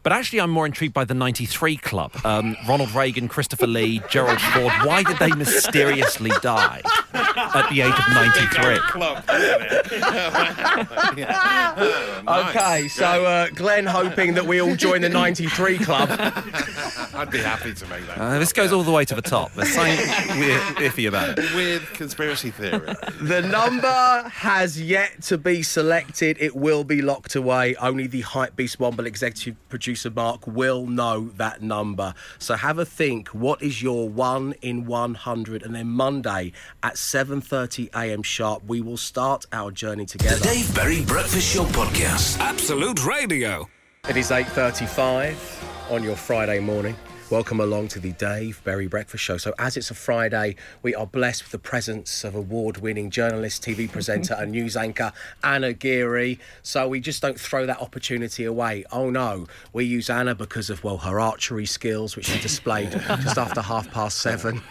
But 0.07 0.13
actually, 0.13 0.41
I'm 0.41 0.51
more 0.51 0.67
intrigued 0.67 0.95
by 0.95 1.05
the 1.05 1.15
93 1.15 1.79
Club. 1.79 2.13
Um, 2.25 2.57
Ronald 2.69 2.95
Reagan, 2.95 3.27
Christopher 3.27 3.67
Lee, 3.67 4.01
Gerald 4.09 4.41
Ford. 4.41 4.73
Why 4.85 5.03
did 5.03 5.19
they 5.19 5.33
mysteriously 5.33 6.31
die 6.43 6.81
at 7.13 7.69
the 7.71 7.81
age 7.81 7.93
of 7.93 8.15
93? 8.15 8.79
Club, 8.89 9.25
isn't 9.29 9.63
it? 9.63 11.19
Yeah. 11.19 12.03
Oh, 12.29 12.43
nice. 12.43 12.57
Okay, 12.57 12.89
so 12.89 13.25
uh, 13.25 13.49
Glenn 13.55 13.87
hoping 13.87 14.35
that 14.35 14.47
we 14.47 14.61
all 14.61 14.75
join 14.75 15.03
the 15.03 15.09
93 15.09 15.79
club. 15.79 16.09
I'd 17.15 17.31
be 17.31 17.39
happy 17.39 17.73
to 17.73 17.87
make 17.87 18.05
that. 18.07 18.19
Uh, 18.19 18.39
this 18.41 18.53
goes 18.53 18.73
all 18.73 18.83
the 18.83 18.91
way 18.91 19.05
to 19.05 19.15
the 19.15 19.23
top. 19.23 19.53
There's 19.53 19.73
something 19.73 19.97
weird, 20.41 20.61
iffy 20.79 21.07
about 21.07 21.39
it. 21.39 21.55
Weird 21.55 21.83
conspiracy 21.93 22.51
theory. 22.51 22.95
The 23.21 23.43
number 23.43 24.29
has 24.29 24.81
yet 24.81 25.23
to 25.25 25.39
be 25.39 25.63
selected. 25.63 26.37
It 26.41 26.57
will 26.57 26.83
be 26.83 27.01
locked 27.01 27.37
away. 27.37 27.77
Only 27.77 28.09
the 28.09 28.23
Hype 28.23 28.57
Beast 28.57 28.79
Womble 28.81 29.07
executive 29.07 29.55
producer 29.69 29.96
Mark 30.15 30.47
will 30.47 30.87
know 30.87 31.31
that 31.37 31.63
number. 31.63 32.15
So 32.39 32.55
have 32.57 32.79
a 32.79 32.85
think. 32.85 33.29
What 33.29 33.63
is 33.63 33.83
your 33.83 34.09
one 34.09 34.55
in 34.63 34.87
100? 34.87 35.63
And 35.63 35.75
then 35.75 35.89
Monday 35.89 36.53
at 36.83 36.95
7:30 36.95 37.89
a.m. 37.95 38.23
sharp, 38.23 38.63
we 38.67 38.81
will 38.81 38.97
start 38.97 39.47
our 39.53 39.71
journey 39.71 40.07
together. 40.07 40.37
The 40.37 40.43
together. 40.43 40.55
Dave 40.55 40.75
Berry 40.75 41.05
Breakfast 41.05 41.55
Show 41.55 41.65
Podcast. 41.67 42.39
Absolute 42.39 43.05
Radio. 43.05 43.69
It 44.09 44.17
is 44.17 44.31
8.35 44.31 45.91
on 45.91 46.05
your 46.05 46.17
Friday 46.17 46.61
morning. 46.61 46.95
Welcome 47.29 47.59
along 47.59 47.89
to 47.89 47.99
the 47.99 48.13
Dave 48.13 48.63
Berry 48.63 48.87
Breakfast 48.87 49.25
Show. 49.25 49.37
So, 49.37 49.53
as 49.59 49.77
it's 49.77 49.91
a 49.91 49.95
Friday, 49.95 50.55
we 50.83 50.95
are 50.95 51.09
blessed 51.09 51.43
with 51.43 51.51
the 51.51 51.59
presence 51.59 52.23
of 52.23 52.37
award 52.37 52.77
winning 52.77 53.11
journalist, 53.11 53.65
TV 53.65 53.91
presenter, 53.93 54.35
and 54.35 54.53
news 54.53 54.77
anchor 54.77 55.13
Anna 55.43 55.73
Geary. 55.73 56.39
So, 56.63 56.87
we 56.87 57.01
just 57.01 57.21
don't 57.23 57.39
throw 57.39 57.67
that 57.67 57.81
opportunity 57.81 58.45
away. 58.45 58.85
Oh 58.93 59.11
no, 59.11 59.49
we 59.73 59.85
use 59.85 60.09
Anna 60.09 60.37
because 60.37 60.71
of, 60.71 60.85
well, 60.85 60.99
her 60.99 61.19
archery 61.19 61.67
skills, 61.67 62.15
which 62.15 62.27
she 62.27 62.41
displayed 62.41 62.93
just 62.93 63.39
after 63.39 63.61
half 63.61 63.91
past 63.91 64.19
seven. 64.19 64.63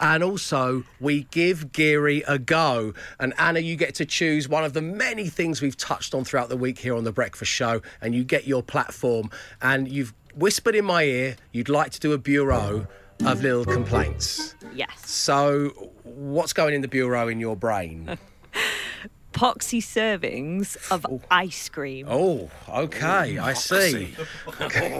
and 0.00 0.22
also, 0.22 0.84
we 1.00 1.24
give 1.32 1.72
Geary 1.72 2.22
a 2.28 2.38
go. 2.38 2.94
And 3.18 3.34
Anna, 3.36 3.58
you 3.58 3.74
get 3.74 3.96
to 3.96 4.06
choose 4.06 4.48
one 4.48 4.62
of 4.62 4.74
the 4.74 4.82
many 4.82 5.28
things 5.28 5.60
we've 5.60 5.76
touched 5.76 6.14
on 6.14 6.22
throughout 6.22 6.50
the 6.50 6.56
week 6.56 6.78
here 6.78 6.94
on 6.94 7.02
The 7.02 7.10
Breakfast 7.10 7.50
Show, 7.50 7.82
and 8.00 8.14
you 8.14 8.22
get 8.22 8.46
your 8.46 8.62
platform. 8.62 9.28
And 9.60 9.88
you've 9.88 10.14
whispered 10.36 10.76
in 10.76 10.84
my 10.84 11.02
ear 11.02 11.36
you'd 11.52 11.68
like 11.68 11.90
to 11.90 12.00
do 12.00 12.12
a 12.12 12.18
bureau 12.18 12.86
of 13.24 13.42
little 13.42 13.64
complaints. 13.64 14.54
Yes. 14.74 14.90
So, 15.04 15.70
what's 16.04 16.52
going 16.52 16.74
in 16.74 16.82
the 16.82 16.88
bureau 16.88 17.28
in 17.28 17.40
your 17.40 17.56
brain? 17.56 18.18
Poxy 19.32 19.80
servings 19.82 20.76
of 20.90 21.04
ice 21.30 21.68
cream. 21.68 22.06
Oh, 22.08 22.50
okay, 22.70 23.38
I 23.38 23.52
see. 23.52 24.14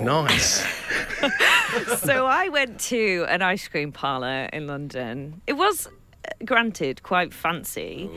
nice. 0.02 0.62
so 2.00 2.26
I 2.26 2.48
went 2.50 2.78
to 2.80 3.24
an 3.28 3.40
ice 3.40 3.66
cream 3.66 3.92
parlour 3.92 4.48
in 4.52 4.66
London. 4.66 5.40
It 5.46 5.54
was, 5.54 5.86
uh, 5.86 5.90
granted, 6.44 7.02
quite 7.02 7.32
fancy. 7.32 8.10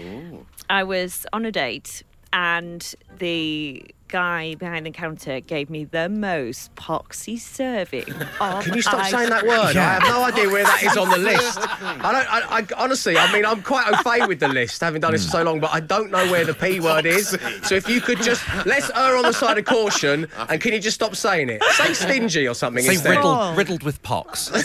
I 0.70 0.84
was 0.84 1.26
on 1.32 1.46
a 1.46 1.52
date, 1.52 2.04
and 2.34 2.94
the 3.18 3.86
guy 4.10 4.56
behind 4.56 4.86
the 4.86 4.92
counter 4.92 5.40
gave 5.40 5.70
me 5.70 5.86
the 5.86 6.10
most 6.10 6.76
poxy 6.76 7.40
serving 7.40 8.12
of 8.42 8.64
Can 8.64 8.74
you 8.74 8.82
stop 8.82 8.96
ice 8.96 9.12
saying 9.12 9.30
that 9.30 9.46
word? 9.46 9.78
I 9.78 10.00
have 10.00 10.04
no 10.04 10.24
idea 10.24 10.50
where 10.50 10.64
that 10.64 10.84
is 10.84 10.98
on 10.98 11.10
the 11.10 11.18
list. 11.32 11.58
I 11.60 12.12
don't. 12.12 12.34
I, 12.34 12.58
I 12.60 12.84
honestly, 12.84 13.18
I 13.18 13.32
mean, 13.32 13.46
I'm 13.46 13.62
quite 13.62 13.88
au 13.88 14.02
fait 14.04 14.28
with 14.28 14.40
the 14.40 14.48
list, 14.48 14.82
having 14.82 15.00
done 15.02 15.12
this 15.14 15.26
for 15.26 15.32
so 15.32 15.44
long, 15.44 15.60
but 15.60 15.72
I 15.74 15.80
don't 15.80 16.12
know 16.12 16.30
where 16.32 16.44
the 16.46 16.54
p 16.54 16.80
word 16.80 17.06
is. 17.06 17.38
So 17.64 17.76
if 17.76 17.88
you 17.88 18.02
could 18.02 18.22
just 18.22 18.44
let's 18.66 18.90
err 18.92 19.16
on 19.16 19.24
the 19.24 19.34
side 19.34 19.58
of 19.58 19.66
caution, 19.66 20.28
and 20.50 20.60
can 20.60 20.74
you 20.74 20.80
just 20.80 20.96
stop 20.96 21.16
saying 21.16 21.50
it? 21.50 21.64
Say 21.64 21.94
stingy 21.94 22.48
or 22.48 22.54
something 22.56 22.84
Say 22.84 22.94
instead. 22.94 23.12
riddled, 23.18 23.58
riddled 23.58 23.84
with 23.84 24.02
pox. 24.04 24.52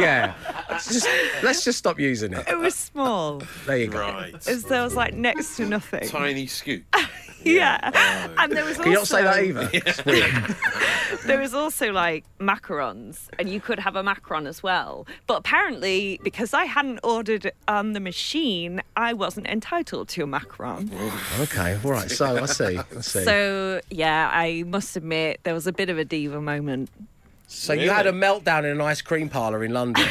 Yeah. 0.00 0.34
Let's 0.70 0.88
just, 0.92 1.08
let's 1.42 1.64
just 1.64 1.78
stop 1.78 1.98
using 1.98 2.32
it. 2.32 2.48
It 2.48 2.58
was 2.58 2.74
small. 2.74 3.42
There 3.66 3.76
you 3.76 3.88
go. 3.88 3.98
Right. 3.98 4.34
It 4.46 4.68
there 4.68 4.82
was 4.82 4.94
like 4.94 5.14
next 5.14 5.56
to 5.56 5.66
nothing. 5.66 6.08
Tiny 6.08 6.46
scoop. 6.46 6.84
Yeah. 7.44 8.30
And 8.38 8.52
there 8.52 8.64
was 8.64 8.76
Can 8.76 8.92
you 8.92 8.98
not 8.98 9.06
say 9.06 9.22
that 9.22 9.44
either? 9.44 9.70
It's 11.10 11.22
there 11.26 11.38
was 11.38 11.54
also 11.54 11.92
like 11.92 12.24
macarons, 12.38 13.28
and 13.38 13.48
you 13.48 13.60
could 13.60 13.78
have 13.78 13.96
a 13.96 14.02
macaron 14.02 14.46
as 14.46 14.62
well. 14.62 15.06
But 15.26 15.38
apparently, 15.38 16.20
because 16.22 16.54
I 16.54 16.64
hadn't 16.64 17.00
ordered 17.02 17.52
on 17.68 17.92
the 17.92 18.00
machine, 18.00 18.82
I 18.96 19.12
wasn't 19.12 19.46
entitled 19.46 20.08
to 20.10 20.24
a 20.24 20.26
macaron. 20.26 20.90
Okay. 21.40 21.78
All 21.84 21.90
right. 21.90 22.10
So 22.10 22.36
I 22.36 22.46
see. 22.46 22.78
I 22.78 22.84
see. 23.00 23.24
So 23.24 23.80
yeah, 23.90 24.30
I 24.32 24.64
must 24.66 24.96
admit 24.96 25.40
there 25.42 25.54
was 25.54 25.66
a 25.66 25.72
bit 25.72 25.88
of 25.90 25.98
a 25.98 26.04
diva 26.04 26.40
moment. 26.40 26.90
So 27.46 27.72
you 27.72 27.90
had 27.90 28.06
a 28.06 28.12
meltdown 28.12 28.60
in 28.60 28.66
an 28.66 28.80
ice 28.80 29.02
cream 29.02 29.28
parlour 29.28 29.64
in 29.64 29.72
London 29.72 30.06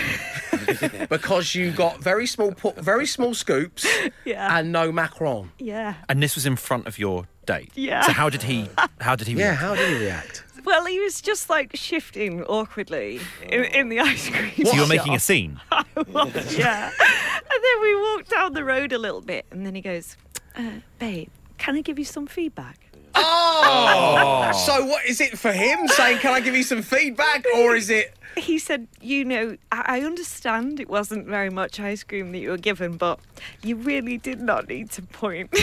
because 1.09 1.55
you 1.55 1.71
got 1.71 1.99
very 2.01 2.25
small, 2.25 2.51
po- 2.53 2.73
very 2.77 3.05
small 3.05 3.33
scoops 3.33 3.85
Yeah. 4.25 4.57
and 4.59 4.71
no 4.71 4.91
macaron. 4.91 5.49
Yeah. 5.59 5.95
And 6.07 6.21
this 6.21 6.35
was 6.35 6.45
in 6.45 6.55
front 6.55 6.87
of 6.87 6.97
your 6.99 7.27
date. 7.45 7.71
Yeah. 7.75 8.01
So 8.01 8.11
how 8.13 8.29
did 8.29 8.43
he? 8.43 8.67
How 9.01 9.15
did 9.15 9.27
he? 9.27 9.33
Yeah. 9.33 9.49
react? 9.49 9.61
How 9.61 9.75
did 9.75 9.89
he 9.89 10.03
react? 10.05 10.43
Well, 10.65 10.85
he 10.85 10.99
was 10.99 11.21
just 11.21 11.49
like 11.49 11.71
shifting 11.75 12.43
awkwardly 12.43 13.21
in, 13.43 13.63
in 13.65 13.89
the 13.89 13.99
ice 14.01 14.29
cream. 14.29 14.65
So 14.65 14.73
you 14.73 14.81
were 14.81 14.87
making 14.87 15.13
a 15.13 15.15
shop. 15.15 15.21
scene. 15.21 15.59
was, 15.95 16.57
yeah. 16.57 16.91
And 16.91 17.63
then 17.63 17.81
we 17.81 17.95
walked 17.95 18.29
down 18.29 18.53
the 18.53 18.63
road 18.65 18.91
a 18.91 18.97
little 18.97 19.21
bit, 19.21 19.45
and 19.51 19.65
then 19.65 19.73
he 19.73 19.81
goes, 19.81 20.15
uh, 20.55 20.71
"Babe, 20.99 21.29
can 21.57 21.75
I 21.75 21.81
give 21.81 21.97
you 21.97 22.05
some 22.05 22.27
feedback?" 22.27 22.77
Oh! 23.15 24.51
So 24.65 24.85
what 24.85 25.05
is 25.05 25.21
it 25.21 25.37
for 25.39 25.51
him 25.51 25.87
saying, 25.87 26.19
"Can 26.19 26.33
I 26.33 26.39
give 26.41 26.55
you 26.55 26.63
some 26.63 26.81
feedback," 26.81 27.45
or 27.55 27.75
is 27.75 27.89
it? 27.89 28.13
He 28.37 28.59
said, 28.59 28.87
"You 29.01 29.25
know, 29.25 29.57
I, 29.71 29.83
I 29.97 30.01
understand 30.01 30.79
it 30.79 30.89
wasn't 30.89 31.27
very 31.27 31.49
much 31.49 31.79
ice 31.79 32.03
cream 32.03 32.31
that 32.31 32.39
you 32.39 32.49
were 32.49 32.57
given, 32.57 32.97
but 32.97 33.19
you 33.63 33.75
really 33.75 34.17
did 34.17 34.41
not 34.41 34.67
need 34.69 34.91
to 34.91 35.01
point." 35.01 35.51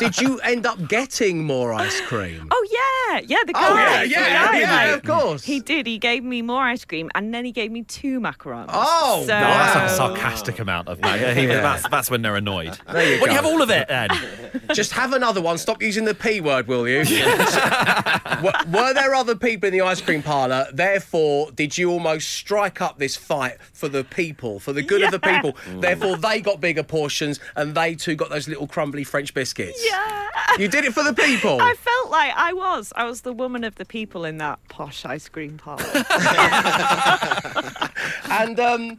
Did 0.00 0.20
you 0.20 0.38
end 0.40 0.66
up 0.66 0.88
getting 0.88 1.44
more 1.44 1.72
ice 1.72 2.00
cream? 2.02 2.48
oh 2.50 2.66
yeah, 2.70 3.20
yeah, 3.26 3.38
the 3.46 3.52
guy. 3.52 3.60
Oh, 3.62 3.74
yeah, 3.76 4.02
the 4.02 4.08
yeah, 4.08 4.46
guy, 4.52 4.58
yeah, 4.58 4.86
mate. 4.86 4.92
of 4.94 5.02
course. 5.04 5.44
He 5.44 5.60
did. 5.60 5.86
He 5.86 5.98
gave 5.98 6.24
me 6.24 6.42
more 6.42 6.62
ice 6.62 6.84
cream, 6.84 7.10
and 7.14 7.32
then 7.32 7.44
he 7.44 7.52
gave 7.52 7.70
me 7.70 7.82
two 7.82 8.20
macarons. 8.20 8.66
Oh, 8.72 9.24
so, 9.26 9.36
Oh, 9.36 9.40
that's 9.40 9.92
a 9.92 9.96
sarcastic 9.96 10.58
amount 10.58 10.88
of 10.88 11.00
that. 11.00 11.20
Yeah, 11.20 11.60
that's, 11.60 11.88
that's 11.88 12.10
when 12.10 12.22
they're 12.22 12.36
annoyed. 12.36 12.78
There 12.90 13.14
you 13.16 13.20
Well, 13.22 13.30
you 13.30 13.36
have 13.36 13.46
all 13.46 13.62
of 13.62 13.70
it 13.70 13.88
then. 13.88 14.08
Just 14.74 14.92
have 14.92 15.12
another 15.12 15.40
one. 15.40 15.58
Stop 15.58 15.82
using 15.82 16.04
the 16.04 16.14
P 16.14 16.40
word, 16.40 16.66
will 16.66 16.88
you? 16.88 17.00
were, 18.42 18.52
were 18.72 18.94
there 18.94 19.14
other 19.14 19.34
people 19.34 19.66
in 19.68 19.72
the 19.72 19.80
ice 19.80 20.00
cream 20.00 20.22
parlour? 20.22 20.66
Therefore, 20.72 21.50
did 21.52 21.76
you 21.78 21.90
almost 21.90 22.28
strike 22.30 22.80
up 22.80 22.98
this 22.98 23.16
fight 23.16 23.58
for 23.72 23.88
the 23.88 24.04
people, 24.04 24.60
for 24.60 24.72
the 24.72 24.82
good 24.82 25.02
of 25.02 25.10
the 25.10 25.20
Yeah. 25.22 25.40
people? 25.42 25.80
Therefore, 25.80 26.16
they 26.16 26.40
got 26.40 26.60
bigger 26.60 26.82
portions 26.82 27.40
and 27.56 27.74
they 27.74 27.94
too 27.94 28.14
got 28.14 28.30
those 28.30 28.48
little 28.48 28.66
crumbly 28.66 29.04
French 29.04 29.34
biscuits. 29.34 29.82
Yeah. 29.84 30.28
You 30.58 30.68
did 30.68 30.84
it 30.84 30.94
for 30.94 31.02
the 31.02 31.14
people. 31.14 31.60
I 31.60 31.74
felt 31.74 32.10
like 32.10 32.32
I 32.36 32.52
was. 32.52 32.92
I 32.96 33.04
was 33.04 33.22
the 33.22 33.32
woman 33.32 33.64
of 33.64 33.74
the 33.76 33.84
people 33.84 34.24
in 34.24 34.38
that 34.38 34.58
posh 34.68 35.04
ice 35.04 35.28
cream 35.28 35.58
parlour. 35.58 35.84
And 38.30 38.58
um, 38.60 38.98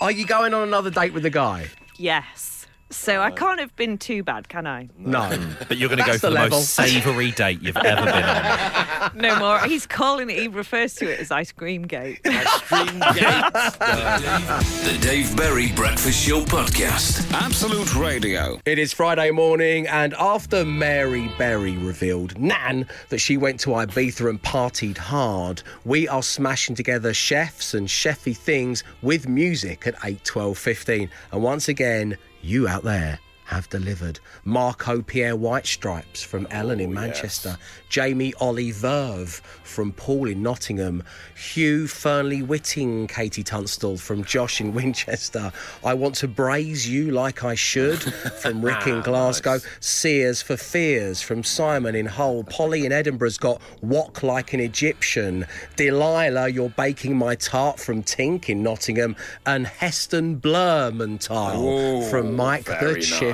are 0.00 0.10
you 0.10 0.26
going 0.26 0.52
on 0.54 0.62
another 0.68 0.90
date 0.90 1.12
with 1.14 1.22
the 1.22 1.30
guy? 1.30 1.68
yes. 1.96 2.53
So 2.94 3.20
I 3.20 3.30
can't 3.30 3.60
have 3.60 3.74
been 3.76 3.98
too 3.98 4.22
bad, 4.22 4.48
can 4.48 4.66
I? 4.66 4.88
No. 4.96 5.30
But 5.68 5.78
you're 5.78 5.88
going 5.88 5.98
to 5.98 6.04
go 6.04 6.12
That's 6.12 6.20
for 6.20 6.26
the 6.28 6.34
the, 6.36 6.40
level. 6.42 6.58
most 6.58 6.70
savoury 6.74 7.30
date 7.32 7.60
you've 7.62 7.76
ever 7.76 8.04
been 8.04 8.24
on. 8.24 9.10
No 9.14 9.38
more. 9.38 9.58
He's 9.60 9.86
calling 9.86 10.30
it. 10.30 10.38
He 10.38 10.48
refers 10.48 10.94
to 10.96 11.10
it 11.10 11.20
as 11.20 11.30
ice 11.30 11.52
cream 11.52 11.82
gate. 11.82 12.20
Extreme 12.24 12.98
gates. 13.14 13.76
The 13.78 14.98
Dave 15.00 15.36
Berry 15.36 15.72
Breakfast 15.72 16.26
Show 16.26 16.40
Podcast. 16.44 17.30
Absolute 17.32 17.94
Radio. 17.96 18.58
It 18.64 18.78
is 18.78 18.92
Friday 18.92 19.30
morning, 19.30 19.86
and 19.88 20.14
after 20.14 20.64
Mary 20.64 21.30
Berry 21.38 21.76
revealed, 21.76 22.38
Nan, 22.38 22.86
that 23.10 23.18
she 23.18 23.36
went 23.36 23.60
to 23.60 23.70
Ibiza 23.70 24.28
and 24.30 24.42
partied 24.42 24.96
hard, 24.98 25.62
we 25.84 26.08
are 26.08 26.22
smashing 26.22 26.74
together 26.74 27.12
chefs 27.14 27.74
and 27.74 27.86
chefy 27.88 28.36
things 28.36 28.82
with 29.02 29.28
music 29.28 29.86
at 29.86 29.94
eight, 30.04 30.24
twelve, 30.24 30.56
fifteen. 30.58 31.10
And 31.32 31.42
once 31.42 31.68
again, 31.68 32.16
you 32.44 32.68
out 32.68 32.82
there 32.82 33.18
have 33.46 33.68
delivered. 33.68 34.18
Marco 34.44 35.02
Pierre 35.02 35.36
White 35.36 35.66
Stripes 35.66 36.22
from 36.22 36.46
Ellen 36.50 36.80
in 36.80 36.92
Manchester, 36.92 37.58
Jamie 37.88 38.32
Ollie 38.40 38.70
Verve 38.70 39.40
from 39.62 39.92
Paul 39.92 40.28
in 40.28 40.42
Nottingham, 40.42 41.02
Hugh 41.36 41.86
Fearnley 41.86 42.42
Whitting, 42.42 43.06
KT 43.06 43.42
Tunstall 43.42 43.98
from 43.98 44.24
Josh 44.24 44.60
in 44.60 44.72
Winchester. 44.74 45.52
I 45.84 45.94
want 45.94 46.14
to 46.16 46.28
braise 46.28 46.88
you 46.88 47.10
like 47.10 47.44
I 47.44 47.54
should 47.54 48.02
from 48.40 48.64
Rick 48.64 48.86
in 48.86 49.02
Glasgow, 49.02 49.58
Sears 49.80 50.40
for 50.40 50.56
Fears 50.56 51.20
from 51.20 51.42
Simon 51.44 51.94
in 51.94 52.06
Hull, 52.06 52.44
Polly 52.44 52.86
in 52.86 52.92
Edinburgh's 52.92 53.38
got 53.38 53.60
Walk 53.82 54.22
Like 54.22 54.52
an 54.54 54.60
Egyptian, 54.60 55.46
Delilah, 55.76 56.48
You're 56.48 56.70
Baking 56.70 57.16
My 57.16 57.34
Tart 57.34 57.78
from 57.78 58.02
Tink 58.02 58.48
in 58.48 58.62
Nottingham, 58.62 59.16
and 59.44 59.66
Heston 59.66 60.40
Blermentile 60.40 61.54
Oh, 61.56 62.02
from 62.10 62.34
Mike 62.34 62.64
the 62.64 63.00
Chip 63.00 63.33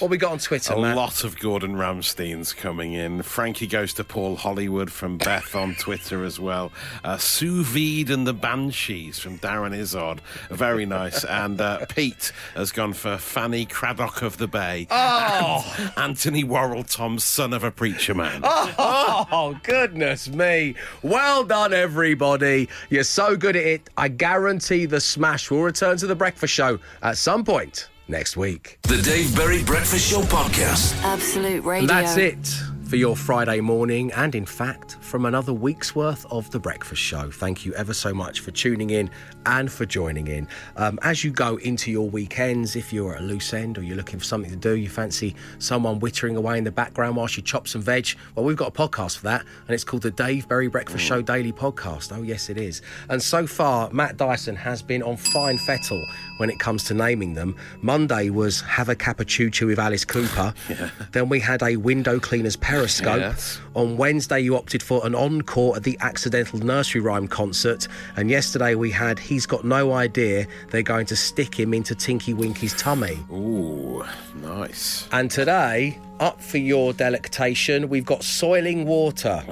What 0.00 0.10
we 0.10 0.16
got 0.16 0.32
on 0.32 0.38
Twitter, 0.38 0.74
A 0.74 0.80
Matt? 0.80 0.96
lot 0.96 1.24
of 1.24 1.38
Gordon 1.38 1.74
Ramsteins 1.76 2.56
coming 2.56 2.92
in. 2.92 3.22
Frankie 3.22 3.66
goes 3.66 3.92
to 3.94 4.04
Paul 4.04 4.36
Hollywood 4.36 4.90
from 4.90 5.18
Beth 5.18 5.54
on 5.54 5.74
Twitter 5.74 6.24
as 6.24 6.38
well. 6.40 6.72
Uh, 7.04 7.16
Sous 7.16 7.66
Vide 7.66 8.10
and 8.10 8.26
the 8.26 8.34
Banshees 8.34 9.18
from 9.18 9.38
Darren 9.38 9.76
Izzard. 9.76 10.20
Very 10.50 10.86
nice. 10.86 11.24
And 11.24 11.60
uh, 11.60 11.86
Pete 11.86 12.32
has 12.54 12.72
gone 12.72 12.92
for 12.92 13.16
Fanny 13.18 13.64
Cradock 13.66 14.22
of 14.22 14.36
the 14.38 14.48
Bay. 14.48 14.86
Oh! 14.90 15.92
Antony 15.96 16.44
Worrall 16.44 16.84
Tom, 16.84 17.18
son 17.18 17.52
of 17.52 17.64
a 17.64 17.70
preacher 17.70 18.14
man. 18.14 18.42
Oh, 18.78 19.58
goodness 19.62 20.28
me. 20.28 20.74
Well 21.02 21.44
done, 21.44 21.72
everybody. 21.72 22.68
You're 22.90 23.04
so 23.04 23.36
good 23.36 23.56
at 23.56 23.64
it. 23.64 23.90
I 23.96 24.08
guarantee 24.08 24.86
the 24.86 25.00
smash 25.00 25.50
will 25.50 25.62
return 25.62 25.96
to 25.98 26.06
the 26.06 26.14
breakfast 26.14 26.52
show 26.54 26.78
at 27.02 27.16
some 27.18 27.44
point 27.44 27.88
next 28.08 28.36
week. 28.36 28.78
The 28.82 29.00
Dave 29.02 29.34
Berry 29.36 29.62
Breakfast 29.62 30.10
Show 30.10 30.22
Podcast. 30.22 31.00
Absolute 31.02 31.64
Radio. 31.64 31.80
And 31.80 31.90
that's 31.90 32.16
it 32.16 32.75
for 32.88 32.96
your 32.96 33.16
Friday 33.16 33.60
morning, 33.60 34.12
and 34.12 34.36
in 34.36 34.46
fact, 34.46 34.96
from 35.00 35.26
another 35.26 35.52
week's 35.52 35.96
worth 35.96 36.24
of 36.30 36.48
The 36.52 36.60
Breakfast 36.60 37.02
Show. 37.02 37.32
Thank 37.32 37.66
you 37.66 37.74
ever 37.74 37.92
so 37.92 38.14
much 38.14 38.40
for 38.40 38.52
tuning 38.52 38.90
in 38.90 39.10
and 39.44 39.70
for 39.70 39.84
joining 39.84 40.28
in. 40.28 40.46
Um, 40.76 41.00
as 41.02 41.24
you 41.24 41.32
go 41.32 41.56
into 41.56 41.90
your 41.90 42.08
weekends, 42.08 42.76
if 42.76 42.92
you're 42.92 43.16
at 43.16 43.22
a 43.22 43.24
loose 43.24 43.52
end 43.54 43.76
or 43.76 43.82
you're 43.82 43.96
looking 43.96 44.20
for 44.20 44.24
something 44.24 44.50
to 44.50 44.56
do, 44.56 44.76
you 44.76 44.88
fancy 44.88 45.34
someone 45.58 45.98
wittering 45.98 46.36
away 46.36 46.58
in 46.58 46.64
the 46.64 46.70
background 46.70 47.16
whilst 47.16 47.36
you 47.36 47.42
chop 47.42 47.66
some 47.66 47.82
veg, 47.82 48.06
well, 48.36 48.44
we've 48.44 48.56
got 48.56 48.68
a 48.68 48.88
podcast 48.88 49.16
for 49.18 49.24
that, 49.24 49.40
and 49.40 49.74
it's 49.74 49.84
called 49.84 50.02
the 50.02 50.12
Dave 50.12 50.46
Berry 50.46 50.68
Breakfast 50.68 51.04
Show 51.04 51.22
Daily 51.22 51.52
Podcast. 51.52 52.16
Oh, 52.16 52.22
yes, 52.22 52.48
it 52.50 52.56
is. 52.56 52.82
And 53.08 53.20
so 53.20 53.48
far, 53.48 53.90
Matt 53.90 54.16
Dyson 54.16 54.54
has 54.54 54.80
been 54.80 55.02
on 55.02 55.16
fine 55.16 55.58
fettle 55.58 56.04
when 56.36 56.50
it 56.50 56.60
comes 56.60 56.84
to 56.84 56.94
naming 56.94 57.34
them. 57.34 57.56
Monday 57.82 58.30
was 58.30 58.60
Have 58.60 58.88
a 58.88 58.94
Cappuccino 58.94 59.66
with 59.66 59.78
Alice 59.78 60.04
Cooper. 60.04 60.54
Then 61.12 61.28
we 61.28 61.40
had 61.40 61.62
a 61.62 61.76
window 61.76 62.18
cleaner's 62.18 62.56
periscope. 62.76 63.20
Yes. 63.20 63.60
On 63.74 63.96
Wednesday, 63.96 64.40
you 64.40 64.56
opted 64.56 64.82
for 64.82 65.04
an 65.06 65.14
encore 65.14 65.76
at 65.76 65.82
the 65.82 65.96
Accidental 66.00 66.58
Nursery 66.58 67.00
Rhyme 67.00 67.28
concert. 67.28 67.88
And 68.16 68.30
yesterday, 68.30 68.74
we 68.74 68.90
had 68.90 69.18
He's 69.18 69.46
Got 69.46 69.64
No 69.64 69.92
Idea 69.92 70.46
They're 70.70 70.82
Going 70.82 71.06
to 71.06 71.16
Stick 71.16 71.58
Him 71.58 71.74
into 71.74 71.94
Tinky 71.94 72.34
Winky's 72.34 72.74
tummy. 72.74 73.18
Ooh, 73.30 74.04
nice. 74.36 75.08
And 75.12 75.30
today, 75.30 75.98
up 76.20 76.40
for 76.40 76.58
your 76.58 76.92
delectation, 76.92 77.88
we've 77.88 78.06
got 78.06 78.22
Soiling 78.22 78.86
Water. 78.86 79.42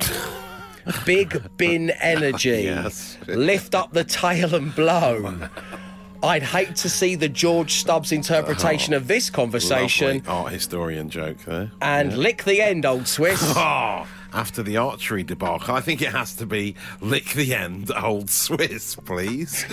Big 1.07 1.43
bin 1.57 1.91
energy. 1.91 2.65
Yes. 2.65 3.17
Lift 3.27 3.75
up 3.75 3.93
the 3.93 4.05
tail 4.05 4.55
and 4.55 4.75
blow. 4.75 5.49
I'd 6.25 6.43
hate 6.43 6.77
to 6.77 6.89
see 6.89 7.17
the 7.17 7.29
George 7.29 7.75
Stubbs 7.75 8.11
interpretation 8.11 8.95
oh, 8.95 8.97
of 8.97 9.09
this 9.09 9.29
conversation. 9.29 10.23
Art 10.27 10.53
historian 10.53 11.11
joke 11.11 11.39
there. 11.41 11.71
And 11.83 12.17
lick 12.17 12.45
the 12.45 12.63
end, 12.63 12.87
old 12.87 13.07
Swiss. 13.07 13.43
Oh, 13.55 14.07
after 14.35 14.63
the 14.63 14.77
archery 14.77 15.23
debacle, 15.23 15.75
I 15.75 15.81
think 15.81 16.03
it 16.03 16.11
has 16.11 16.35
to 16.37 16.47
be 16.47 16.75
lick 17.01 17.31
the 17.31 17.55
end, 17.55 17.91
old 17.97 18.29
Swiss, 18.29 18.97
please. 18.97 19.65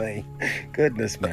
me. 0.00 0.24
Goodness 0.72 1.20
me. 1.20 1.32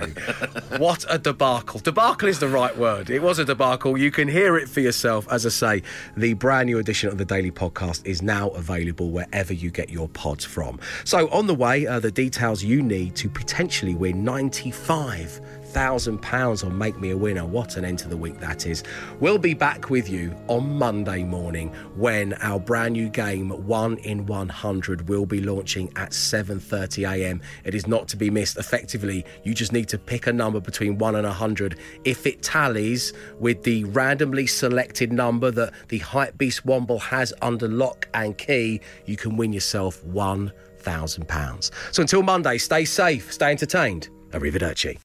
What 0.78 1.06
a 1.10 1.17
debacle. 1.17 1.80
Debacle 1.80 2.28
is 2.28 2.39
the 2.39 2.48
right 2.48 2.76
word. 2.78 3.10
It 3.10 3.21
was 3.21 3.39
a 3.39 3.45
debacle. 3.45 3.98
You 3.98 4.12
can 4.12 4.28
hear 4.28 4.58
it 4.58 4.69
for 4.69 4.82
yourself. 4.82 5.28
As 5.32 5.45
I 5.45 5.50
say, 5.50 5.84
the 6.17 6.34
brand 6.34 6.67
new 6.67 6.78
edition 6.78 7.10
of 7.10 7.17
the 7.17 7.26
Daily 7.26 7.52
Podcast 7.52 8.06
is 8.06 8.21
now 8.21 8.50
available 8.50 9.12
wherever 9.12 9.54
you 9.54 9.71
get 9.71 9.89
your 9.89 10.10
pods 10.10 10.43
from. 10.45 10.80
So, 11.06 11.30
on 11.30 11.48
the 11.48 11.56
way 11.56 11.88
are 11.88 12.00
the 12.00 12.12
details 12.12 12.63
you 12.63 12.82
need 12.82 13.15
to 13.15 13.30
potentially 13.30 13.95
win 13.95 14.24
95 14.24 15.41
thousand 15.76 16.22
pounds 16.22 16.64
on 16.64 16.78
Make 16.78 16.98
Me 17.02 17.10
a 17.10 17.18
Winner. 17.18 17.46
What 17.46 17.76
an 17.76 17.84
end 17.84 18.00
to 18.00 18.08
the 18.08 18.16
week 18.16 18.40
that 18.40 18.66
is. 18.66 18.82
We'll 19.20 19.38
be 19.38 19.54
back 19.54 19.90
with 19.90 20.08
you 20.08 20.34
on 20.48 20.78
Monday 20.80 21.22
morning 21.22 21.68
when 21.98 22.32
our 22.36 22.62
brand 22.62 22.94
new 22.94 23.10
game 23.10 23.50
One 23.68 23.98
in 23.98 24.26
100 24.26 25.10
will 25.10 25.26
be 25.26 25.42
launching 25.42 25.92
at 25.98 26.12
7:30 26.12 27.04
a.m. 27.12 27.42
It 27.66 27.76
is 27.76 27.88
not 27.88 28.08
to 28.08 28.16
be 28.16 28.30
missed. 28.30 28.56
Effectively, 28.58 29.26
you 29.44 29.54
just 29.54 29.74
need 29.74 29.90
to 29.90 29.98
pick 29.98 30.28
a 30.28 30.32
number 30.32 30.62
between 30.62 30.98
1 30.98 31.16
and 31.16 31.28
100. 31.28 31.78
If 32.06 32.26
it 32.26 32.42
tallies 32.42 33.12
with 33.38 33.64
the 33.64 33.84
randomly 33.84 34.48
selected 34.48 35.12
number 35.12 35.52
that 35.52 35.74
the 35.90 35.98
Hype 35.98 36.38
Beast 36.38 36.66
Womble 36.66 37.02
has 37.02 37.34
under 37.42 37.68
lock 37.68 38.08
and 38.14 38.38
key, 38.38 38.80
you 39.08 39.18
can 39.18 39.36
win 39.36 39.52
yourself 39.52 40.02
1,000 40.06 41.28
pounds. 41.28 41.72
So 41.92 42.02
until 42.02 42.24
Monday, 42.24 42.60
stay 42.60 42.86
safe, 42.86 43.34
stay 43.34 43.52
entertained. 43.52 44.08
Arrivederci. 44.32 44.94